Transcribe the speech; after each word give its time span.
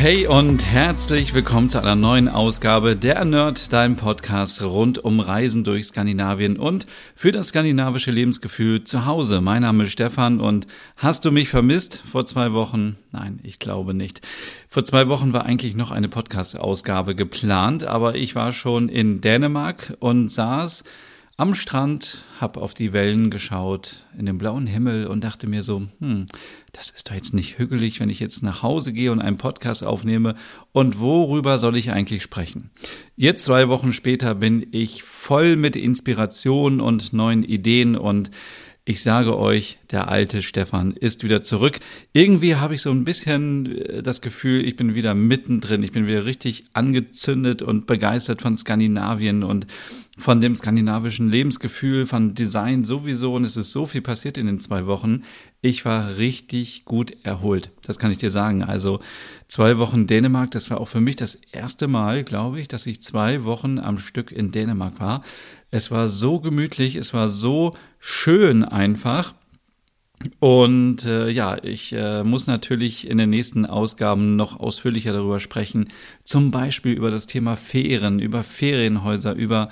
Hey 0.00 0.26
und 0.26 0.64
herzlich 0.64 1.34
willkommen 1.34 1.68
zu 1.68 1.78
einer 1.78 1.94
neuen 1.94 2.30
Ausgabe 2.30 2.96
der 2.96 3.22
Nerd, 3.26 3.70
deinem 3.70 3.96
Podcast 3.96 4.62
rund 4.62 4.98
um 4.98 5.20
Reisen 5.20 5.62
durch 5.62 5.88
Skandinavien 5.88 6.56
und 6.56 6.86
für 7.14 7.32
das 7.32 7.48
skandinavische 7.48 8.10
Lebensgefühl 8.10 8.82
zu 8.84 9.04
Hause. 9.04 9.42
Mein 9.42 9.60
Name 9.60 9.82
ist 9.82 9.92
Stefan 9.92 10.40
und 10.40 10.66
hast 10.96 11.26
du 11.26 11.30
mich 11.30 11.50
vermisst 11.50 12.00
vor 12.10 12.24
zwei 12.24 12.54
Wochen? 12.54 12.96
Nein, 13.12 13.40
ich 13.42 13.58
glaube 13.58 13.92
nicht. 13.92 14.26
Vor 14.70 14.86
zwei 14.86 15.06
Wochen 15.08 15.34
war 15.34 15.44
eigentlich 15.44 15.76
noch 15.76 15.90
eine 15.90 16.08
Podcast-Ausgabe 16.08 17.14
geplant, 17.14 17.84
aber 17.84 18.14
ich 18.14 18.34
war 18.34 18.52
schon 18.52 18.88
in 18.88 19.20
Dänemark 19.20 19.98
und 20.00 20.30
saß 20.30 20.84
am 21.40 21.54
Strand, 21.54 22.22
hab 22.38 22.58
auf 22.58 22.74
die 22.74 22.92
Wellen 22.92 23.30
geschaut, 23.30 24.04
in 24.18 24.26
den 24.26 24.36
blauen 24.36 24.66
Himmel 24.66 25.06
und 25.06 25.24
dachte 25.24 25.46
mir 25.46 25.62
so, 25.62 25.86
hm, 25.98 26.26
das 26.72 26.90
ist 26.90 27.08
doch 27.08 27.14
jetzt 27.14 27.32
nicht 27.32 27.58
hügelig, 27.58 27.98
wenn 27.98 28.10
ich 28.10 28.20
jetzt 28.20 28.42
nach 28.42 28.62
Hause 28.62 28.92
gehe 28.92 29.10
und 29.10 29.22
einen 29.22 29.38
Podcast 29.38 29.82
aufnehme. 29.82 30.34
Und 30.72 31.00
worüber 31.00 31.58
soll 31.58 31.78
ich 31.78 31.92
eigentlich 31.92 32.22
sprechen? 32.22 32.68
Jetzt 33.16 33.46
zwei 33.46 33.70
Wochen 33.70 33.94
später 33.94 34.34
bin 34.34 34.66
ich 34.70 35.02
voll 35.02 35.56
mit 35.56 35.76
Inspiration 35.76 36.78
und 36.78 37.14
neuen 37.14 37.42
Ideen 37.42 37.96
und 37.96 38.30
ich 38.84 39.02
sage 39.02 39.38
euch, 39.38 39.78
der 39.90 40.08
alte 40.08 40.42
Stefan 40.42 40.92
ist 40.92 41.22
wieder 41.22 41.42
zurück. 41.42 41.78
Irgendwie 42.12 42.56
habe 42.56 42.74
ich 42.74 42.82
so 42.82 42.90
ein 42.90 43.04
bisschen 43.04 43.76
äh, 43.76 44.02
das 44.02 44.20
Gefühl, 44.20 44.66
ich 44.66 44.76
bin 44.76 44.94
wieder 44.94 45.14
mittendrin. 45.14 45.82
Ich 45.82 45.92
bin 45.92 46.06
wieder 46.06 46.24
richtig 46.24 46.64
angezündet 46.72 47.62
und 47.62 47.86
begeistert 47.86 48.42
von 48.42 48.56
Skandinavien 48.56 49.42
und 49.42 49.66
von 50.18 50.40
dem 50.40 50.54
skandinavischen 50.54 51.30
Lebensgefühl, 51.30 52.06
von 52.06 52.34
Design 52.34 52.84
sowieso. 52.84 53.34
Und 53.34 53.44
es 53.44 53.56
ist 53.56 53.72
so 53.72 53.86
viel 53.86 54.02
passiert 54.02 54.38
in 54.38 54.46
den 54.46 54.60
zwei 54.60 54.86
Wochen. 54.86 55.22
Ich 55.62 55.84
war 55.84 56.16
richtig 56.16 56.84
gut 56.84 57.16
erholt. 57.22 57.70
Das 57.86 57.98
kann 57.98 58.10
ich 58.10 58.18
dir 58.18 58.30
sagen. 58.30 58.62
Also 58.62 59.00
zwei 59.46 59.78
Wochen 59.78 60.06
Dänemark, 60.06 60.50
das 60.50 60.70
war 60.70 60.80
auch 60.80 60.88
für 60.88 61.00
mich 61.00 61.16
das 61.16 61.36
erste 61.52 61.86
Mal, 61.86 62.24
glaube 62.24 62.60
ich, 62.60 62.68
dass 62.68 62.86
ich 62.86 63.02
zwei 63.02 63.44
Wochen 63.44 63.78
am 63.78 63.98
Stück 63.98 64.32
in 64.32 64.52
Dänemark 64.52 65.00
war. 65.00 65.22
Es 65.70 65.90
war 65.90 66.08
so 66.08 66.40
gemütlich, 66.40 66.96
es 66.96 67.14
war 67.14 67.28
so 67.28 67.72
schön 67.98 68.64
einfach. 68.64 69.34
Und 70.38 71.06
äh, 71.06 71.30
ja, 71.30 71.56
ich 71.62 71.94
äh, 71.94 72.22
muss 72.24 72.46
natürlich 72.46 73.08
in 73.08 73.16
den 73.16 73.30
nächsten 73.30 73.64
Ausgaben 73.64 74.36
noch 74.36 74.60
ausführlicher 74.60 75.14
darüber 75.14 75.40
sprechen, 75.40 75.86
zum 76.24 76.50
Beispiel 76.50 76.92
über 76.92 77.10
das 77.10 77.26
Thema 77.26 77.56
Ferien, 77.56 78.18
über 78.18 78.42
Ferienhäuser, 78.42 79.34
über 79.34 79.70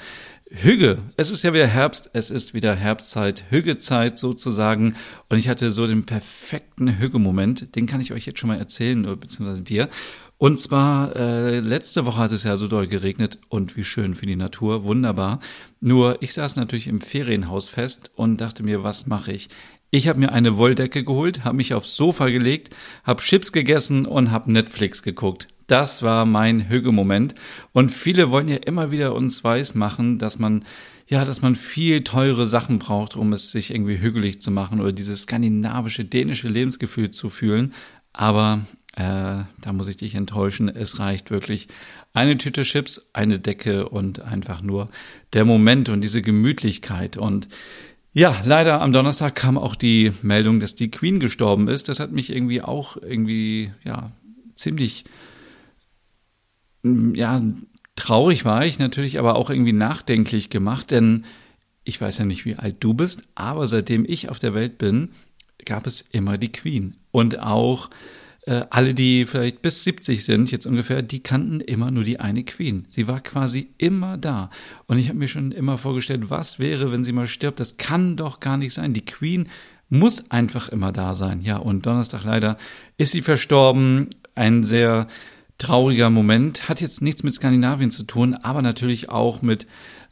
Hügge. 0.51 0.99
Es 1.19 1.31
ist 1.31 1.43
ja 1.43 1.53
wieder 1.53 1.67
Herbst, 1.67 2.11
es 2.15 2.31
ist 2.31 2.55
wieder 2.55 2.75
Herbstzeit, 2.75 3.45
Hüggezeit 3.51 4.19
sozusagen. 4.19 4.97
Und 5.29 5.37
ich 5.37 5.51
hatte 5.51 5.71
so 5.71 5.87
den 5.87 6.07
perfekten 6.07 6.99
Hügge-Moment, 6.99 7.77
den 7.77 7.87
kann 7.87 8.01
ich 8.01 8.15
euch 8.15 8.25
jetzt 8.25 8.39
schon 8.39 8.49
mal 8.49 8.59
erzählen, 8.59 9.03
beziehungsweise 9.19 9.63
dir. 9.63 9.91
Und 10.39 10.61
zwar, 10.61 11.17
äh, 11.17 11.59
letzte 11.59 12.07
Woche 12.07 12.19
hat 12.19 12.33
es 12.33 12.45
ja 12.45 12.57
so 12.57 12.69
doll 12.69 12.87
geregnet 12.87 13.41
und 13.49 13.77
wie 13.77 13.83
schön 13.83 14.15
für 14.15 14.27
die 14.27 14.37
Natur, 14.37 14.85
wunderbar. 14.85 15.41
Nur 15.81 16.23
ich 16.23 16.33
saß 16.33 16.55
natürlich 16.55 16.87
im 16.87 17.01
Ferienhaus 17.01 17.69
fest 17.69 18.13
und 18.15 18.41
dachte 18.41 18.63
mir, 18.63 18.85
was 18.85 19.09
mache 19.09 19.33
ich? 19.33 19.49
Ich 19.91 20.07
habe 20.07 20.21
mir 20.21 20.33
eine 20.33 20.57
Wolldecke 20.57 21.03
geholt, 21.03 21.45
habe 21.45 21.57
mich 21.57 21.75
aufs 21.75 21.97
Sofa 21.97 22.29
gelegt, 22.29 22.75
habe 23.03 23.21
Chips 23.21 23.51
gegessen 23.53 24.07
und 24.07 24.31
habe 24.31 24.53
Netflix 24.53 25.03
geguckt. 25.03 25.49
Das 25.67 26.03
war 26.03 26.25
mein 26.25 26.69
Hüge-Moment. 26.69 27.35
Und 27.73 27.91
viele 27.91 28.31
wollen 28.31 28.49
ja 28.49 28.57
immer 28.57 28.93
wieder 28.93 29.15
uns 29.15 29.43
weismachen, 29.43 30.19
dass 30.19 30.39
man, 30.39 30.65
ja, 31.09 31.25
dass 31.25 31.43
man 31.43 31.57
viel 31.57 32.05
teure 32.05 32.47
Sachen 32.47 32.79
braucht, 32.79 33.17
um 33.17 33.33
es 33.33 33.51
sich 33.51 33.73
irgendwie 33.73 33.99
hügelig 33.99 34.41
zu 34.41 34.51
machen 34.53 34.81
oder 34.81 34.93
dieses 34.93 35.23
skandinavische, 35.23 36.05
dänische 36.05 36.49
Lebensgefühl 36.49 37.11
zu 37.11 37.29
fühlen. 37.29 37.75
Aber 38.13 38.67
äh, 38.99 39.45
da 39.61 39.73
muss 39.73 39.87
ich 39.87 39.97
dich 39.97 40.17
enttäuschen. 40.17 40.69
Es 40.69 40.99
reicht 40.99 41.31
wirklich 41.31 41.69
eine 42.15 42.37
Tüte 42.37 42.63
Chips, 42.63 43.11
eine 43.13 43.39
Decke 43.39 43.89
und 43.89 44.21
einfach 44.21 44.61
nur 44.61 44.87
der 45.35 45.45
Moment 45.45 45.89
und 45.89 46.01
diese 46.01 46.21
Gemütlichkeit. 46.21 47.17
Und 47.17 47.47
ja, 48.13 48.43
leider 48.45 48.81
am 48.81 48.93
Donnerstag 48.93 49.37
kam 49.37 49.57
auch 49.57 49.77
die 49.77 50.13
Meldung, 50.23 50.59
dass 50.59 50.75
die 50.75 50.91
Queen 50.91 51.21
gestorben 51.21 51.69
ist. 51.69 51.89
Das 51.89 52.01
hat 52.01 52.11
mich 52.11 52.35
irgendwie 52.35 52.61
auch 52.61 52.97
irgendwie, 52.97 53.71
ja, 53.85 54.11
ziemlich 54.57 55.05
ja, 56.83 57.41
traurig 57.95 58.45
war 58.45 58.67
ich 58.67 58.81
natürlich, 58.81 59.19
aber 59.21 59.37
auch 59.37 59.51
irgendwie 59.51 59.73
nachdenklich 59.73 60.51
gemacht, 60.51 60.91
denn 60.91 61.25
ich 61.85 62.01
weiß 62.01 62.19
ja 62.19 62.25
nicht, 62.25 62.45
wie 62.45 62.57
alt 62.57 62.77
du 62.81 62.95
bist, 62.95 63.25
aber 63.35 63.67
seitdem 63.67 64.05
ich 64.09 64.29
auf 64.29 64.39
der 64.39 64.55
Welt 64.55 64.79
bin, 64.79 65.11
gab 65.65 65.87
es 65.87 66.01
immer 66.01 66.39
die 66.39 66.53
Queen. 66.53 66.97
Und 67.11 67.41
auch 67.41 67.91
äh, 68.49 68.65
alle, 68.71 68.95
die 68.95 69.27
vielleicht 69.27 69.61
bis 69.61 69.85
70 69.85 70.25
sind, 70.25 70.51
jetzt 70.51 70.67
ungefähr, 70.67 71.03
die 71.03 71.21
kannten 71.21 71.61
immer 71.61 71.91
nur 71.91 72.03
die 72.03 72.19
eine 72.19 72.45
Queen. 72.45 72.87
Sie 72.89 73.07
war 73.07 73.21
quasi 73.21 73.69
immer 73.77 74.17
da. 74.17 74.49
Und 74.87 74.97
ich 74.97 75.11
habe 75.11 75.19
mir 75.19 75.29
schon 75.29 75.53
immer 75.53 75.77
vorgestellt, 75.77 76.31
was 76.31 76.59
wäre, 76.59 76.91
wenn 76.91 77.05
sie 77.05 77.13
mal 77.13 77.27
stirbt? 77.27 77.61
Das 77.61 77.77
kann 77.77 78.17
doch 78.17 78.41
gar 78.41 78.57
nicht 78.57 78.73
sein. 78.73 78.95
Die 78.95 79.05
Queen 79.05 79.49
muss 79.91 80.31
einfach 80.31 80.71
immer 80.71 80.93
da 80.93 81.13
sein. 81.13 81.43
Ja, 81.43 81.59
und 81.59 81.85
Donnerstag 81.85 82.25
leider 82.25 82.57
ist 82.97 83.13
sie 83.13 83.21
verstorben. 83.21 84.09
Ein 84.35 84.65
sehr 84.65 85.09
trauriger 85.59 86.09
Moment. 86.09 86.71
Hat 86.71 86.81
jetzt 86.81 87.03
nichts 87.03 87.23
mit 87.23 87.35
Skandinavien 87.35 87.91
zu 87.91 88.05
tun, 88.05 88.33
aber 88.33 88.63
natürlich 88.63 89.11
auch 89.11 89.43
mit, 89.43 89.67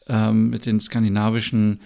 ähm, 0.09 0.51
mit 0.51 0.67
den 0.67 0.79
skandinavischen, 0.79 1.81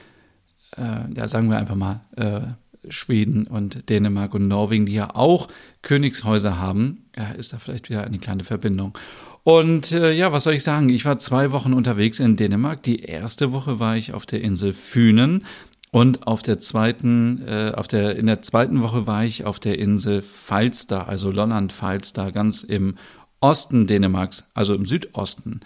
äh, 0.77 1.13
ja, 1.15 1.29
sagen 1.29 1.49
wir 1.49 1.59
einfach 1.59 1.77
mal, 1.77 2.01
äh, 2.17 2.41
Schweden 2.89 3.47
und 3.47 3.89
Dänemark 3.89 4.35
und 4.35 4.49
Norwegen, 4.49 4.87
die 4.87 4.95
ja 4.95 5.15
auch 5.15 5.49
Königshäuser 5.83 6.59
haben, 6.59 7.05
ist 7.37 7.53
da 7.53 7.59
vielleicht 7.59 7.91
wieder 7.91 8.05
eine 8.05 8.19
kleine 8.19 8.45
Verbindung. 8.45 8.97
Und 9.43 9.93
äh, 9.93 10.13
ja, 10.13 10.33
was 10.33 10.45
soll 10.45 10.55
ich 10.55 10.63
sagen? 10.63 10.91
Ich 10.91 11.05
war 11.05 11.19
zwei 11.19 11.51
Wochen 11.51 11.73
unterwegs 11.73 12.21
in 12.21 12.37
Dänemark. 12.37 12.83
Die 12.83 13.03
erste 13.03 13.53
Woche 13.53 13.79
war 13.79 13.97
ich 13.97 14.13
auf 14.13 14.27
der 14.27 14.43
Insel 14.43 14.75
Fünen 14.75 15.45
und 15.91 16.27
auf 16.27 16.43
der 16.43 16.59
zweiten, 16.59 17.43
äh, 17.47 17.73
auf 17.75 17.89
der 17.89 18.17
in 18.17 18.27
der 18.27 18.43
zweiten 18.43 18.83
Woche 18.83 19.07
war 19.07 19.25
ich 19.25 19.45
auf 19.45 19.59
der 19.59 19.79
Insel 19.79 20.23
Falster, 20.23 21.09
also 21.09 21.31
Lolland 21.31 21.73
Falster, 21.73 22.33
ganz 22.33 22.63
im 22.63 22.97
Osten 23.41 23.87
Dänemarks, 23.87 24.51
also 24.55 24.75
im 24.75 24.87
Südosten. 24.87 25.61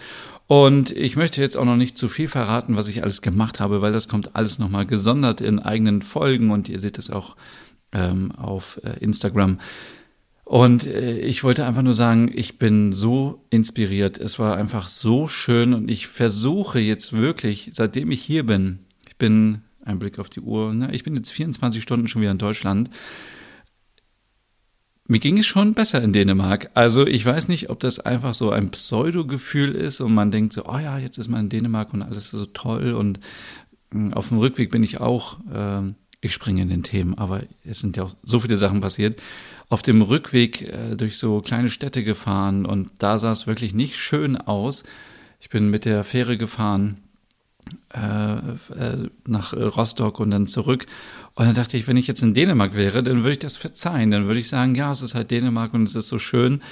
Und 0.47 0.91
ich 0.91 1.17
möchte 1.17 1.41
jetzt 1.41 1.57
auch 1.57 1.65
noch 1.65 1.77
nicht 1.77 1.99
zu 1.99 2.09
viel 2.09 2.29
verraten, 2.29 2.77
was 2.77 2.89
ich 2.89 3.03
alles 3.03 3.23
gemacht 3.23 3.61
habe, 3.61 3.83
weil 3.83 3.93
das 3.93 4.09
kommt 4.09 4.37
alles 4.37 4.59
nochmal 4.59 4.87
gesondert 4.87 5.41
in 5.41 5.59
eigenen 5.59 6.03
Folgen 6.03 6.51
und 6.51 6.69
ihr 6.69 6.81
seht 6.81 6.99
es 6.99 7.11
auch 7.11 7.37
ähm, 7.93 8.33
auf 8.33 8.81
äh, 8.85 8.99
Instagram. 9.01 9.59
Und 10.45 10.87
äh, 10.87 11.19
ich 11.19 11.43
wollte 11.43 11.65
einfach 11.65 11.83
nur 11.83 11.95
sagen, 11.95 12.31
ich 12.35 12.59
bin 12.59 12.93
so 12.93 13.43
inspiriert. 13.49 14.19
Es 14.19 14.39
war 14.39 14.57
einfach 14.57 14.89
so 14.89 15.27
schön 15.27 15.73
und 15.73 15.91
ich 15.91 16.07
versuche 16.07 16.79
jetzt 16.79 17.15
wirklich, 17.15 17.71
seitdem 17.73 18.11
ich 18.11 18.21
hier 18.21 18.45
bin, 18.45 18.81
ich 19.09 19.17
bin, 19.17 19.63
ein 19.85 19.99
Blick 19.99 20.19
auf 20.19 20.29
die 20.29 20.41
Uhr, 20.41 20.73
ne, 20.73 20.91
ich 20.93 21.05
bin 21.05 21.17
jetzt 21.17 21.31
24 21.31 21.83
Stunden 21.83 22.09
schon 22.09 22.23
wieder 22.23 22.31
in 22.31 22.39
Deutschland, 22.39 22.91
mir 25.07 25.19
ging 25.19 25.39
es 25.39 25.47
schon 25.47 25.75
besser 25.75 26.03
in 26.03 26.13
Dänemark. 26.13 26.71
Also 26.75 27.07
ich 27.07 27.25
weiß 27.25 27.49
nicht, 27.49 27.69
ob 27.71 27.81
das 27.81 28.01
einfach 28.01 28.35
so 28.35 28.51
ein 28.51 28.71
Pseudo-Gefühl 28.71 29.75
ist 29.75 30.01
und 30.01 30.15
man 30.15 30.31
denkt 30.31 30.55
so, 30.55 30.65
oh 30.67 30.79
ja, 30.79 30.99
jetzt 30.99 31.19
ist 31.19 31.29
man 31.29 31.41
in 31.41 31.49
Dänemark 31.51 31.93
und 31.93 32.03
alles 32.03 32.31
so 32.31 32.47
toll 32.47 32.93
und 32.95 33.21
hm, 33.93 34.15
auf 34.15 34.29
dem 34.29 34.39
Rückweg 34.39 34.71
bin 34.71 34.83
ich 34.83 35.01
auch, 35.01 35.39
äh, 35.53 35.83
ich 36.23 36.33
springe 36.33 36.63
in 36.63 36.71
den 36.71 36.83
Themen, 36.83 37.19
aber 37.19 37.43
es 37.65 37.81
sind 37.81 37.99
ja 37.99 38.05
auch 38.05 38.15
so 38.23 38.41
viele 38.41 38.57
Sachen 38.57 38.81
passiert. 38.81 39.21
Auf 39.69 39.83
dem 39.83 40.01
Rückweg 40.01 40.63
äh, 40.63 40.97
durch 40.97 41.19
so 41.19 41.43
kleine 41.43 41.69
Städte 41.69 42.03
gefahren 42.03 42.65
und 42.65 42.91
da 42.99 43.19
sah 43.19 43.33
es 43.33 43.47
wirklich 43.47 43.75
nicht 43.75 43.97
schön 43.97 44.39
aus. 44.39 44.85
Ich 45.39 45.51
bin 45.51 45.69
mit 45.69 45.85
der 45.85 46.05
Fähre 46.05 46.39
gefahren 46.39 47.04
nach 49.27 49.53
Rostock 49.53 50.21
und 50.21 50.31
dann 50.31 50.47
zurück. 50.47 50.87
Und 51.35 51.47
dann 51.47 51.55
dachte 51.55 51.77
ich, 51.77 51.87
wenn 51.89 51.97
ich 51.97 52.07
jetzt 52.07 52.23
in 52.23 52.35
Dänemark 52.35 52.75
wäre, 52.75 53.03
dann 53.03 53.19
würde 53.19 53.33
ich 53.33 53.39
das 53.39 53.57
verzeihen. 53.57 54.11
Dann 54.11 54.27
würde 54.27 54.41
ich 54.41 54.49
sagen, 54.49 54.75
ja, 54.75 54.93
es 54.93 55.03
ist 55.03 55.15
halt 55.15 55.31
Dänemark 55.31 55.75
und 55.75 55.85
es 55.85 55.95
ist 55.95 56.09
so 56.09 56.19
schön. 56.19 56.63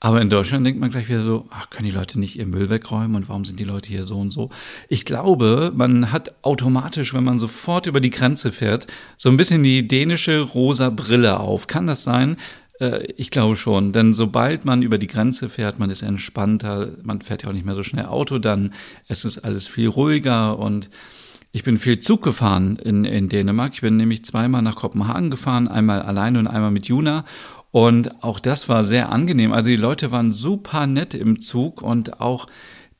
Aber 0.00 0.20
in 0.20 0.28
Deutschland 0.28 0.66
denkt 0.66 0.78
man 0.78 0.90
gleich 0.90 1.08
wieder 1.08 1.22
so, 1.22 1.46
ach, 1.48 1.70
können 1.70 1.88
die 1.88 1.94
Leute 1.94 2.20
nicht 2.20 2.38
ihr 2.38 2.46
Müll 2.46 2.68
wegräumen 2.68 3.16
und 3.16 3.30
warum 3.30 3.46
sind 3.46 3.58
die 3.58 3.64
Leute 3.64 3.88
hier 3.88 4.04
so 4.04 4.18
und 4.18 4.32
so? 4.32 4.50
Ich 4.90 5.06
glaube, 5.06 5.72
man 5.74 6.12
hat 6.12 6.34
automatisch, 6.42 7.14
wenn 7.14 7.24
man 7.24 7.38
sofort 7.38 7.86
über 7.86 8.00
die 8.00 8.10
Grenze 8.10 8.52
fährt, 8.52 8.86
so 9.16 9.30
ein 9.30 9.38
bisschen 9.38 9.62
die 9.62 9.88
dänische 9.88 10.40
rosa 10.40 10.90
Brille 10.90 11.40
auf. 11.40 11.68
Kann 11.68 11.86
das 11.86 12.04
sein? 12.04 12.36
Äh, 12.84 13.12
ich 13.16 13.30
glaube 13.30 13.56
schon, 13.56 13.92
denn 13.92 14.14
sobald 14.14 14.64
man 14.64 14.82
über 14.82 14.98
die 14.98 15.06
Grenze 15.06 15.48
fährt, 15.48 15.78
man 15.78 15.90
ist 15.90 16.02
entspannter, 16.02 16.88
man 17.02 17.20
fährt 17.20 17.42
ja 17.42 17.48
auch 17.48 17.52
nicht 17.52 17.66
mehr 17.66 17.74
so 17.74 17.82
schnell 17.82 18.06
Auto, 18.06 18.38
dann 18.38 18.72
ist 19.08 19.24
es 19.24 19.38
alles 19.38 19.68
viel 19.68 19.88
ruhiger 19.88 20.58
und 20.58 20.90
ich 21.52 21.62
bin 21.62 21.78
viel 21.78 22.00
Zug 22.00 22.22
gefahren 22.22 22.76
in, 22.82 23.04
in 23.04 23.28
Dänemark. 23.28 23.74
Ich 23.74 23.80
bin 23.80 23.96
nämlich 23.96 24.24
zweimal 24.24 24.60
nach 24.60 24.74
Kopenhagen 24.74 25.30
gefahren, 25.30 25.68
einmal 25.68 26.02
alleine 26.02 26.40
und 26.40 26.48
einmal 26.48 26.72
mit 26.72 26.86
Juna. 26.86 27.24
Und 27.70 28.24
auch 28.24 28.40
das 28.40 28.68
war 28.68 28.82
sehr 28.82 29.12
angenehm. 29.12 29.52
Also 29.52 29.68
die 29.68 29.76
Leute 29.76 30.10
waren 30.10 30.32
super 30.32 30.88
nett 30.88 31.14
im 31.14 31.40
Zug 31.40 31.80
und 31.80 32.20
auch 32.20 32.48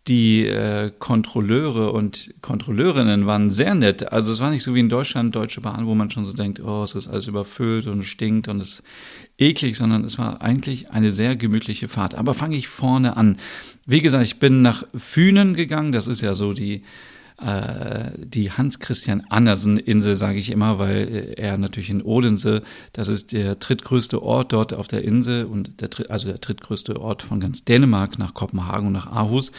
die 0.06 0.47
äh, 0.47 0.93
Kontrolleure 0.99 1.93
und 1.93 2.35
Kontrolleurinnen 2.43 3.27
waren 3.27 3.51
sehr 3.51 3.75
nett. 3.75 4.12
Also 4.12 4.33
es 4.33 4.41
war 4.41 4.51
nicht 4.51 4.62
so 4.62 4.75
wie 4.75 4.81
in 4.81 4.91
Deutschland 4.91 5.35
Deutsche 5.35 5.62
Bahn, 5.62 5.87
wo 5.87 5.95
man 5.95 6.11
schon 6.11 6.27
so 6.27 6.35
denkt, 6.35 6.62
oh, 6.62 6.83
es 6.83 6.95
ist 6.95 7.09
alles 7.09 7.27
überfüllt 7.27 7.87
und 7.87 8.03
stinkt 8.03 8.49
und 8.49 8.61
es 8.61 8.81
ist 8.81 8.85
eklig, 9.39 9.77
sondern 9.77 10.05
es 10.05 10.19
war 10.19 10.43
eigentlich 10.43 10.91
eine 10.91 11.11
sehr 11.11 11.37
gemütliche 11.37 11.89
Fahrt. 11.89 12.15
Aber 12.15 12.35
fange 12.35 12.56
ich 12.56 12.69
vorne 12.69 13.17
an. 13.17 13.39
Wie 13.87 14.03
gesagt, 14.03 14.25
ich 14.25 14.39
bin 14.39 14.61
nach 14.61 14.85
Fünen 14.95 15.55
gegangen. 15.55 15.93
Das 15.93 16.06
ist 16.06 16.21
ja 16.21 16.35
so 16.35 16.53
die 16.53 16.83
äh, 17.44 18.11
die 18.17 18.50
Hans-Christian 18.50 19.25
Andersen-Insel, 19.29 20.17
sage 20.17 20.38
ich 20.38 20.50
immer, 20.50 20.79
weil 20.79 21.35
er 21.37 21.58
natürlich 21.58 21.91
in 21.91 22.02
Odense, 22.02 22.62
das 22.93 23.08
ist 23.08 23.32
der 23.32 23.56
drittgrößte 23.56 24.23
Ort 24.23 24.52
dort 24.52 24.73
auf 24.73 24.88
der 24.88 25.05
Insel 25.05 25.44
und 25.44 25.81
der, 25.81 25.91
also 26.11 26.29
der 26.29 26.38
drittgrößte 26.38 27.00
Ort 27.00 27.23
von 27.23 27.41
ganz 27.41 27.64
Dänemark 27.64 28.19
nach 28.19 28.35
Kopenhagen 28.35 28.87
und 28.87 28.93
nach 28.93 29.06
Aarhus, 29.06 29.52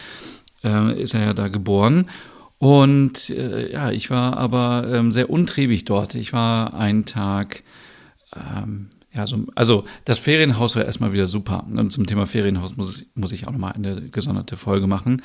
äh, 0.63 0.99
ist 0.99 1.13
er 1.13 1.25
ja 1.25 1.33
da 1.33 1.47
geboren. 1.47 2.09
Und 2.57 3.29
äh, 3.29 3.71
ja, 3.71 3.91
ich 3.91 4.09
war 4.09 4.37
aber 4.37 4.87
ähm, 4.91 5.11
sehr 5.11 5.29
untriebig 5.29 5.85
dort. 5.85 6.15
Ich 6.15 6.33
war 6.33 6.73
einen 6.73 7.05
Tag 7.05 7.63
ähm, 8.35 8.89
ja, 9.15 9.25
so, 9.27 9.45
also 9.55 9.85
das 10.03 10.19
Ferienhaus 10.19 10.75
war 10.75 10.83
erstmal 10.83 11.13
wieder 11.13 11.27
super. 11.27 11.65
Und 11.71 11.89
zum 11.91 12.05
Thema 12.05 12.25
Ferienhaus 12.25 12.75
muss, 12.75 13.05
muss 13.15 13.31
ich 13.31 13.47
auch 13.47 13.51
nochmal 13.51 13.71
eine 13.71 14.09
gesonderte 14.09 14.57
Folge 14.57 14.87
machen. 14.87 15.21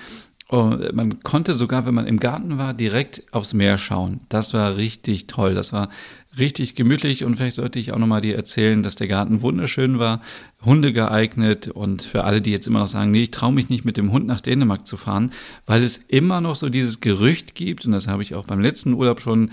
Und 0.50 0.92
man 0.94 1.22
konnte 1.22 1.54
sogar, 1.54 1.86
wenn 1.86 1.94
man 1.94 2.08
im 2.08 2.18
Garten 2.18 2.58
war, 2.58 2.74
direkt 2.74 3.22
aufs 3.30 3.54
Meer 3.54 3.78
schauen. 3.78 4.18
Das 4.28 4.52
war 4.52 4.76
richtig 4.76 5.28
toll. 5.28 5.54
Das 5.54 5.72
war 5.72 5.88
richtig 6.38 6.74
gemütlich 6.74 7.24
und 7.24 7.36
vielleicht 7.36 7.54
sollte 7.54 7.78
ich 7.78 7.92
auch 7.92 7.98
nochmal 7.98 8.20
dir 8.20 8.34
erzählen, 8.34 8.82
dass 8.82 8.96
der 8.96 9.06
Garten 9.06 9.42
wunderschön 9.42 10.00
war, 10.00 10.20
Hunde 10.64 10.92
geeignet 10.92 11.68
und 11.68 12.02
für 12.02 12.24
alle, 12.24 12.40
die 12.40 12.50
jetzt 12.50 12.66
immer 12.66 12.80
noch 12.80 12.88
sagen, 12.88 13.12
nee, 13.12 13.22
ich 13.22 13.30
traue 13.30 13.52
mich 13.52 13.68
nicht 13.68 13.84
mit 13.84 13.96
dem 13.96 14.10
Hund 14.10 14.26
nach 14.26 14.40
Dänemark 14.40 14.88
zu 14.88 14.96
fahren, 14.96 15.32
weil 15.66 15.84
es 15.84 15.98
immer 16.08 16.40
noch 16.40 16.56
so 16.56 16.68
dieses 16.68 17.00
Gerücht 17.00 17.54
gibt 17.54 17.84
und 17.84 17.92
das 17.92 18.08
habe 18.08 18.22
ich 18.22 18.34
auch 18.34 18.46
beim 18.46 18.60
letzten 18.60 18.94
Urlaub 18.94 19.20
schon 19.20 19.50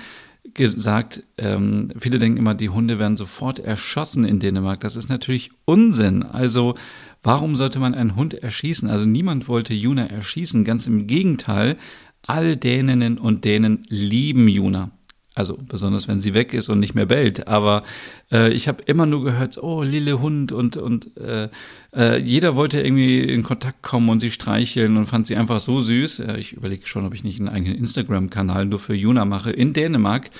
gesagt, 0.57 1.23
ähm, 1.37 1.89
viele 1.97 2.19
denken 2.19 2.39
immer, 2.39 2.53
die 2.53 2.69
Hunde 2.69 2.99
werden 2.99 3.15
sofort 3.15 3.59
erschossen 3.59 4.25
in 4.25 4.39
Dänemark. 4.39 4.81
Das 4.81 4.97
ist 4.97 5.07
natürlich 5.07 5.51
Unsinn. 5.63 6.23
Also 6.23 6.75
warum 7.23 7.55
sollte 7.55 7.79
man 7.79 7.95
einen 7.95 8.15
Hund 8.17 8.33
erschießen? 8.33 8.89
Also 8.89 9.05
niemand 9.05 9.47
wollte 9.47 9.73
Juna 9.73 10.07
erschießen. 10.07 10.65
Ganz 10.65 10.87
im 10.87 11.07
Gegenteil, 11.07 11.77
all 12.23 12.57
Däninnen 12.57 13.17
und 13.17 13.45
Dänen 13.45 13.83
lieben 13.87 14.47
Juna. 14.49 14.91
Also 15.37 15.55
besonders 15.55 16.07
wenn 16.07 16.19
sie 16.19 16.33
weg 16.33 16.53
ist 16.53 16.67
und 16.67 16.79
nicht 16.79 16.95
mehr 16.95 17.05
bellt. 17.05 17.47
Aber 17.47 17.83
äh, 18.31 18.51
ich 18.51 18.67
habe 18.67 18.81
immer 18.85 19.05
nur 19.05 19.23
gehört, 19.23 19.61
oh, 19.61 19.83
lille 19.83 20.19
Hund 20.19 20.51
und, 20.51 20.77
und 20.77 21.15
äh, 21.17 21.49
äh, 21.95 22.17
jeder 22.19 22.55
wollte 22.55 22.81
irgendwie 22.81 23.19
in 23.19 23.43
Kontakt 23.43 23.83
kommen 23.83 24.09
und 24.09 24.19
sie 24.19 24.31
streicheln 24.31 24.97
und 24.97 25.05
fand 25.05 25.27
sie 25.27 25.35
einfach 25.35 25.59
so 25.59 25.79
süß. 25.79 26.19
Äh, 26.21 26.37
ich 26.39 26.53
überlege 26.53 26.87
schon, 26.87 27.05
ob 27.05 27.13
ich 27.13 27.23
nicht 27.23 27.39
einen 27.39 27.49
eigenen 27.49 27.77
Instagram-Kanal 27.77 28.65
nur 28.65 28.79
für 28.79 28.95
Juna 28.95 29.25
mache 29.25 29.51
in 29.51 29.73
Dänemark. 29.73 30.31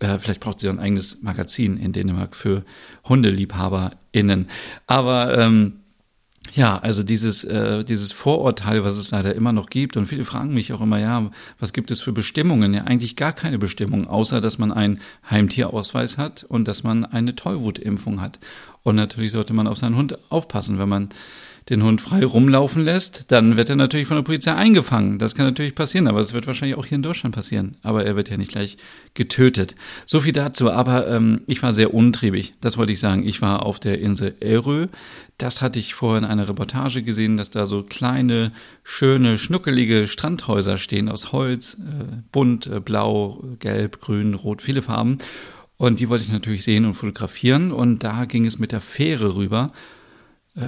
Äh, 0.00 0.18
vielleicht 0.18 0.40
braucht 0.40 0.60
sie 0.60 0.68
ein 0.70 0.78
eigenes 0.78 1.22
Magazin 1.22 1.76
in 1.76 1.92
Dänemark 1.92 2.34
für 2.34 2.64
HundeliebhaberInnen. 3.06 4.46
Aber 4.86 5.36
ähm, 5.36 5.74
ja, 6.54 6.78
also 6.78 7.02
dieses, 7.02 7.44
äh, 7.44 7.84
dieses 7.84 8.12
Vorurteil, 8.12 8.84
was 8.84 8.96
es 8.96 9.10
leider 9.10 9.34
immer 9.34 9.52
noch 9.52 9.68
gibt. 9.70 9.96
Und 9.96 10.06
viele 10.06 10.24
fragen 10.24 10.54
mich 10.54 10.72
auch 10.72 10.80
immer, 10.80 10.98
ja, 10.98 11.30
was 11.58 11.72
gibt 11.72 11.90
es 11.90 12.00
für 12.00 12.12
Bestimmungen? 12.12 12.74
Ja, 12.74 12.84
eigentlich 12.84 13.16
gar 13.16 13.32
keine 13.32 13.58
Bestimmung, 13.58 14.06
außer 14.06 14.40
dass 14.40 14.58
man 14.58 14.72
einen 14.72 15.00
Heimtierausweis 15.28 16.18
hat 16.18 16.44
und 16.44 16.68
dass 16.68 16.82
man 16.82 17.04
eine 17.04 17.34
Tollwutimpfung 17.36 18.20
hat. 18.20 18.38
Und 18.82 18.96
natürlich 18.96 19.32
sollte 19.32 19.52
man 19.52 19.66
auf 19.66 19.78
seinen 19.78 19.96
Hund 19.96 20.18
aufpassen, 20.30 20.78
wenn 20.78 20.88
man 20.88 21.08
den 21.70 21.82
Hund 21.82 22.00
frei 22.00 22.24
rumlaufen 22.24 22.82
lässt, 22.82 23.30
dann 23.30 23.56
wird 23.56 23.68
er 23.68 23.76
natürlich 23.76 24.06
von 24.06 24.16
der 24.16 24.22
Polizei 24.22 24.54
eingefangen. 24.54 25.18
Das 25.18 25.34
kann 25.34 25.46
natürlich 25.46 25.74
passieren, 25.74 26.08
aber 26.08 26.20
es 26.20 26.32
wird 26.32 26.46
wahrscheinlich 26.46 26.78
auch 26.78 26.86
hier 26.86 26.96
in 26.96 27.02
Deutschland 27.02 27.34
passieren. 27.34 27.76
Aber 27.82 28.04
er 28.06 28.16
wird 28.16 28.30
ja 28.30 28.36
nicht 28.36 28.52
gleich 28.52 28.78
getötet. 29.14 29.74
So 30.06 30.20
viel 30.20 30.32
dazu. 30.32 30.70
Aber 30.70 31.08
ähm, 31.08 31.42
ich 31.46 31.62
war 31.62 31.72
sehr 31.72 31.92
untriebig. 31.92 32.54
Das 32.60 32.78
wollte 32.78 32.92
ich 32.92 33.00
sagen. 33.00 33.26
Ich 33.26 33.42
war 33.42 33.66
auf 33.66 33.80
der 33.80 34.00
Insel 34.00 34.34
Erö. 34.40 34.86
Das 35.36 35.60
hatte 35.60 35.78
ich 35.78 35.94
vorhin 35.94 36.24
in 36.24 36.30
einer 36.30 36.48
Reportage 36.48 37.02
gesehen, 37.02 37.36
dass 37.36 37.50
da 37.50 37.66
so 37.66 37.82
kleine, 37.82 38.52
schöne, 38.82 39.36
schnuckelige 39.36 40.06
Strandhäuser 40.06 40.78
stehen 40.78 41.08
aus 41.08 41.32
Holz, 41.32 41.74
äh, 41.74 42.22
bunt, 42.32 42.66
äh, 42.66 42.80
blau, 42.80 43.44
gelb, 43.58 44.00
grün, 44.00 44.34
rot, 44.34 44.62
viele 44.62 44.82
Farben. 44.82 45.18
Und 45.76 46.00
die 46.00 46.08
wollte 46.08 46.24
ich 46.24 46.32
natürlich 46.32 46.64
sehen 46.64 46.86
und 46.86 46.94
fotografieren. 46.94 47.72
Und 47.72 48.02
da 48.02 48.24
ging 48.24 48.46
es 48.46 48.58
mit 48.58 48.72
der 48.72 48.80
Fähre 48.80 49.36
rüber. 49.36 49.68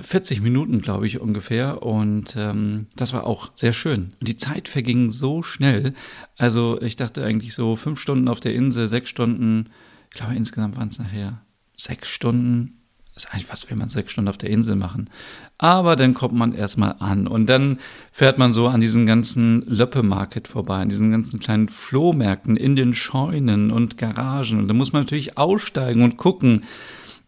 40 0.03 0.39
äh, 0.39 0.41
Minuten, 0.41 0.81
glaube 0.81 1.07
ich, 1.07 1.21
ungefähr. 1.21 1.83
Und 1.83 2.35
ähm, 2.37 2.87
das 2.97 3.13
war 3.13 3.27
auch 3.27 3.51
sehr 3.55 3.73
schön. 3.73 4.09
Und 4.21 4.29
die 4.29 4.37
Zeit 4.37 4.69
verging 4.69 5.11
so 5.11 5.43
schnell. 5.43 5.95
Also 6.37 6.81
ich 6.81 6.97
dachte 6.97 7.25
eigentlich 7.25 7.55
so 7.55 7.77
fünf 7.77 8.01
Stunden 8.01 8.29
auf 8.29 8.41
der 8.41 8.55
Insel, 8.55 8.89
sechs 8.89 9.11
Stunden. 9.11 9.71
Ich 10.11 10.17
glaube, 10.17 10.35
insgesamt 10.35 10.77
waren 10.77 10.89
es 10.89 10.99
nachher 10.99 11.41
sechs 11.77 12.09
Stunden. 12.09 12.77
Ist 13.17 13.33
eigentlich, 13.33 13.51
was 13.51 13.69
will 13.69 13.77
man 13.77 13.89
sechs 13.89 14.13
Stunden 14.13 14.29
auf 14.29 14.39
der 14.39 14.51
Insel 14.51 14.77
machen? 14.77 15.11
Aber 15.59 15.97
dann 15.97 16.15
kommt 16.15 16.33
man 16.33 16.55
erstmal 16.55 16.95
an 17.01 17.27
und 17.27 17.47
dann 17.47 17.79
fährt 18.13 18.39
man 18.39 18.55
so 18.55 18.69
an 18.69 18.81
diesen 18.81 19.05
ganzen 19.05 19.63
Löppe-Market 19.67 20.49
vorbei, 20.49 20.79
an 20.79 20.89
diesen 20.89 21.11
ganzen 21.11 21.39
kleinen 21.39 21.69
Flohmärkten 21.69 22.57
in 22.57 22.77
den 22.77 22.95
Scheunen 22.95 23.73
und 23.73 23.99
Garagen. 23.99 24.61
Und 24.61 24.69
da 24.69 24.75
muss 24.75 24.93
man 24.93 25.03
natürlich 25.03 25.37
aussteigen 25.37 26.03
und 26.03 26.17
gucken, 26.17 26.63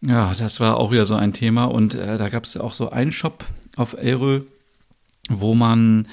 ja, 0.05 0.31
das 0.33 0.59
war 0.59 0.77
auch 0.77 0.91
wieder 0.91 1.05
so 1.05 1.15
ein 1.15 1.33
Thema. 1.33 1.65
Und 1.65 1.95
äh, 1.95 2.17
da 2.17 2.29
gab 2.29 2.43
es 2.43 2.57
auch 2.57 2.73
so 2.73 2.89
einen 2.89 3.11
Shop 3.11 3.45
auf 3.77 3.93
Erö, 3.93 4.41
wo 5.29 5.55
man 5.55 6.07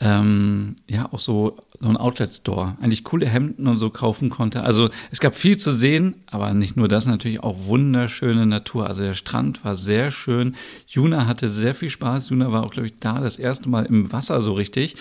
ähm, 0.00 0.76
ja 0.86 1.10
auch 1.10 1.18
so, 1.18 1.56
so 1.80 1.88
ein 1.88 1.96
Outlet-Store, 1.96 2.76
eigentlich 2.80 3.02
coole 3.02 3.26
Hemden 3.26 3.66
und 3.66 3.78
so 3.78 3.90
kaufen 3.90 4.28
konnte. 4.28 4.62
Also 4.62 4.90
es 5.10 5.20
gab 5.20 5.34
viel 5.34 5.56
zu 5.56 5.72
sehen, 5.72 6.14
aber 6.26 6.52
nicht 6.52 6.76
nur 6.76 6.86
das, 6.86 7.06
natürlich 7.06 7.42
auch 7.42 7.56
wunderschöne 7.66 8.46
Natur. 8.46 8.86
Also 8.86 9.02
der 9.02 9.14
Strand 9.14 9.64
war 9.64 9.74
sehr 9.74 10.10
schön. 10.10 10.54
Juna 10.86 11.26
hatte 11.26 11.48
sehr 11.48 11.74
viel 11.74 11.90
Spaß. 11.90 12.28
Juna 12.28 12.52
war 12.52 12.64
auch, 12.64 12.70
glaube 12.70 12.88
ich, 12.88 12.96
da 12.98 13.20
das 13.20 13.38
erste 13.38 13.68
Mal 13.68 13.86
im 13.86 14.12
Wasser 14.12 14.42
so 14.42 14.52
richtig. 14.52 14.96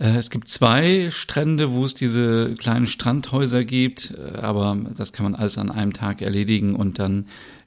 Äh, 0.00 0.16
es 0.16 0.30
gibt 0.30 0.48
zwei 0.48 1.10
Strände, 1.10 1.70
wo 1.70 1.84
es 1.84 1.94
diese 1.94 2.54
kleinen 2.54 2.86
Strandhäuser 2.86 3.64
gibt, 3.64 4.14
äh, 4.16 4.38
aber 4.38 4.76
das 4.96 5.12
kann 5.12 5.24
man 5.24 5.34
alles 5.36 5.58
an 5.58 5.70
einem 5.70 5.92
Tag 5.92 6.22
erledigen 6.22 6.74
und 6.74 6.98
dann 6.98 7.26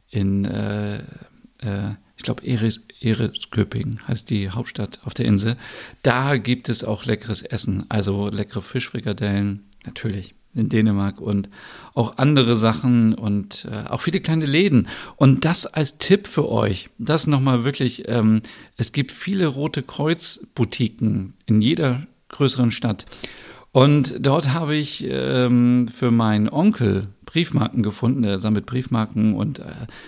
in, 0.10 0.46
äh, 0.46 0.98
äh, 0.98 1.96
ich 2.18 2.24
glaube, 2.24 2.46
Eres, 2.46 2.82
Eresköping 3.00 4.00
heißt 4.08 4.30
die 4.30 4.50
Hauptstadt 4.50 5.02
auf 5.06 5.13
der 5.13 5.25
Insel. 5.25 5.56
Da 6.02 6.38
gibt 6.38 6.70
es 6.70 6.84
auch 6.84 7.06
leckeres 7.06 7.42
Essen, 7.42 7.86
also 7.90 8.30
leckere 8.30 8.62
Fischfrikadellen, 8.62 9.63
natürlich 9.86 10.36
in 10.56 10.70
Dänemark 10.70 11.20
und 11.20 11.50
auch 11.96 12.18
andere 12.18 12.56
Sachen 12.56 13.16
und 13.16 13.68
äh, 13.72 13.90
auch 13.90 14.02
viele 14.02 14.20
kleine 14.20 14.46
Läden. 14.46 14.88
Und 15.16 15.46
das 15.46 15.66
als 15.66 15.98
Tipp 15.98 16.28
für 16.28 16.48
euch, 16.48 16.90
das 17.00 17.25
nochmal 17.25 17.63
wirklich, 17.63 18.08
ähm, 18.08 18.42
es 18.78 18.92
gibt 18.92 19.12
viele 19.12 19.48
Rote 19.48 19.82
Kreuz-Boutiquen 19.82 21.34
in 21.48 21.62
jeder 21.62 22.06
größeren 22.34 22.72
Stadt. 22.72 23.06
Und 23.72 24.16
dort 24.20 24.54
habe 24.54 24.75
ich 24.75 25.04
ähm, 25.10 25.88
für 25.88 26.12
meinen 26.12 26.48
Onkel 26.48 27.08
Briefmarken 27.25 27.82
gefunden. 27.82 28.22
Der 28.22 28.38
sammelt 28.40 28.68
Briefmarken 28.68 29.34
und 29.34 29.60
äh, 29.60 29.63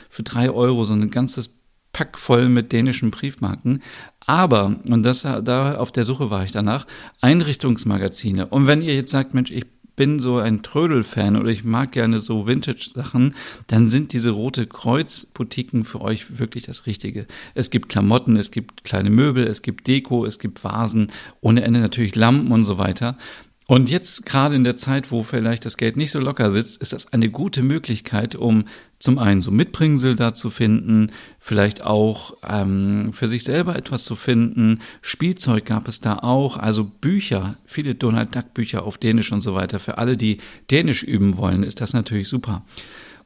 für 0.10 0.22
drei 0.22 0.52
Euro 0.52 0.84
so 0.84 0.94
ein 0.94 1.10
ganzes 1.10 1.56
Pack 1.92 2.20
voll 2.20 2.50
mit 2.50 2.72
dänischen 2.74 3.10
Briefmarken. 3.10 3.82
Aber, 4.26 4.76
und 4.88 5.04
das 5.04 5.22
da 5.22 5.78
auf 5.78 5.92
der 5.92 6.06
Suche 6.06 6.30
war 6.30 6.44
ich 6.44 6.52
danach, 6.52 6.86
Einrichtungsmagazine. 7.22 8.48
Und 8.48 8.68
wenn 8.68 8.82
ihr 8.82 8.94
jetzt 8.94 9.12
sagt, 9.12 9.34
Mensch, 9.34 9.50
ich 9.50 9.75
bin 9.96 10.20
so 10.20 10.38
ein 10.38 10.62
Trödel-Fan 10.62 11.36
oder 11.36 11.50
ich 11.50 11.64
mag 11.64 11.92
gerne 11.92 12.20
so 12.20 12.48
Vintage-Sachen, 12.48 13.36
dann 13.68 13.90
sind 13.90 14.14
diese 14.14 14.32
Rote 14.32 14.68
Kreuz-Boutiquen 14.68 15.84
für 15.84 16.02
euch 16.02 16.40
wirklich 16.40 16.66
das 16.66 16.86
Richtige. 16.86 17.28
Es 17.54 17.70
gibt 17.70 17.90
Klamotten, 17.90 18.36
es 18.36 18.52
gibt 18.52 18.84
kleine 18.84 19.10
Möbel, 19.10 19.48
es 19.48 19.62
gibt 19.62 19.88
Deko, 19.88 20.26
es 20.26 20.40
gibt 20.40 20.64
Vasen, 20.64 21.12
ohne 21.42 21.64
Ende 21.64 21.80
natürlich 21.80 22.16
Lampen 22.16 22.52
und 22.52 22.66
so 22.66 22.78
weiter. 22.78 23.18
Und 23.68 23.90
jetzt 23.90 24.28
gerade 24.28 24.56
in 24.56 24.64
der 24.64 24.78
Zeit, 24.78 25.12
wo 25.12 25.24
vielleicht 25.24 25.66
das 25.66 25.78
Geld 25.78 25.98
nicht 25.98 26.12
so 26.12 26.20
locker 26.20 26.52
sitzt, 26.52 26.80
ist 26.82 26.94
das 26.94 27.12
eine 27.12 27.30
gute 27.30 27.64
Möglichkeit, 27.64 28.36
um 28.36 28.66
zum 29.00 29.18
einen 29.18 29.42
so 29.42 29.50
Mitbringsel 29.50 30.16
da 30.16 30.36
zu 30.36 30.52
finden, 30.52 31.12
vielleicht 31.40 31.82
auch 31.82 32.38
ähm, 32.48 33.12
für 33.12 33.28
sich 33.28 33.44
selber 33.44 33.76
etwas 33.76 34.04
zu 34.04 34.16
finden. 34.16 34.82
Spielzeug 35.02 35.66
gab 35.66 35.88
es 35.88 36.00
da 36.00 36.20
auch, 36.20 36.58
also 36.58 36.84
Bücher, 36.84 37.58
viele 37.66 37.96
Donald 37.96 38.36
Duck 38.36 38.54
Bücher 38.54 38.84
auf 38.84 39.00
Dänisch 39.00 39.32
und 39.32 39.42
so 39.42 39.56
weiter. 39.56 39.80
Für 39.80 39.98
alle, 39.98 40.16
die 40.16 40.38
Dänisch 40.70 41.02
üben 41.02 41.38
wollen, 41.38 41.64
ist 41.64 41.82
das 41.82 41.94
natürlich 41.94 42.28
super. 42.28 42.64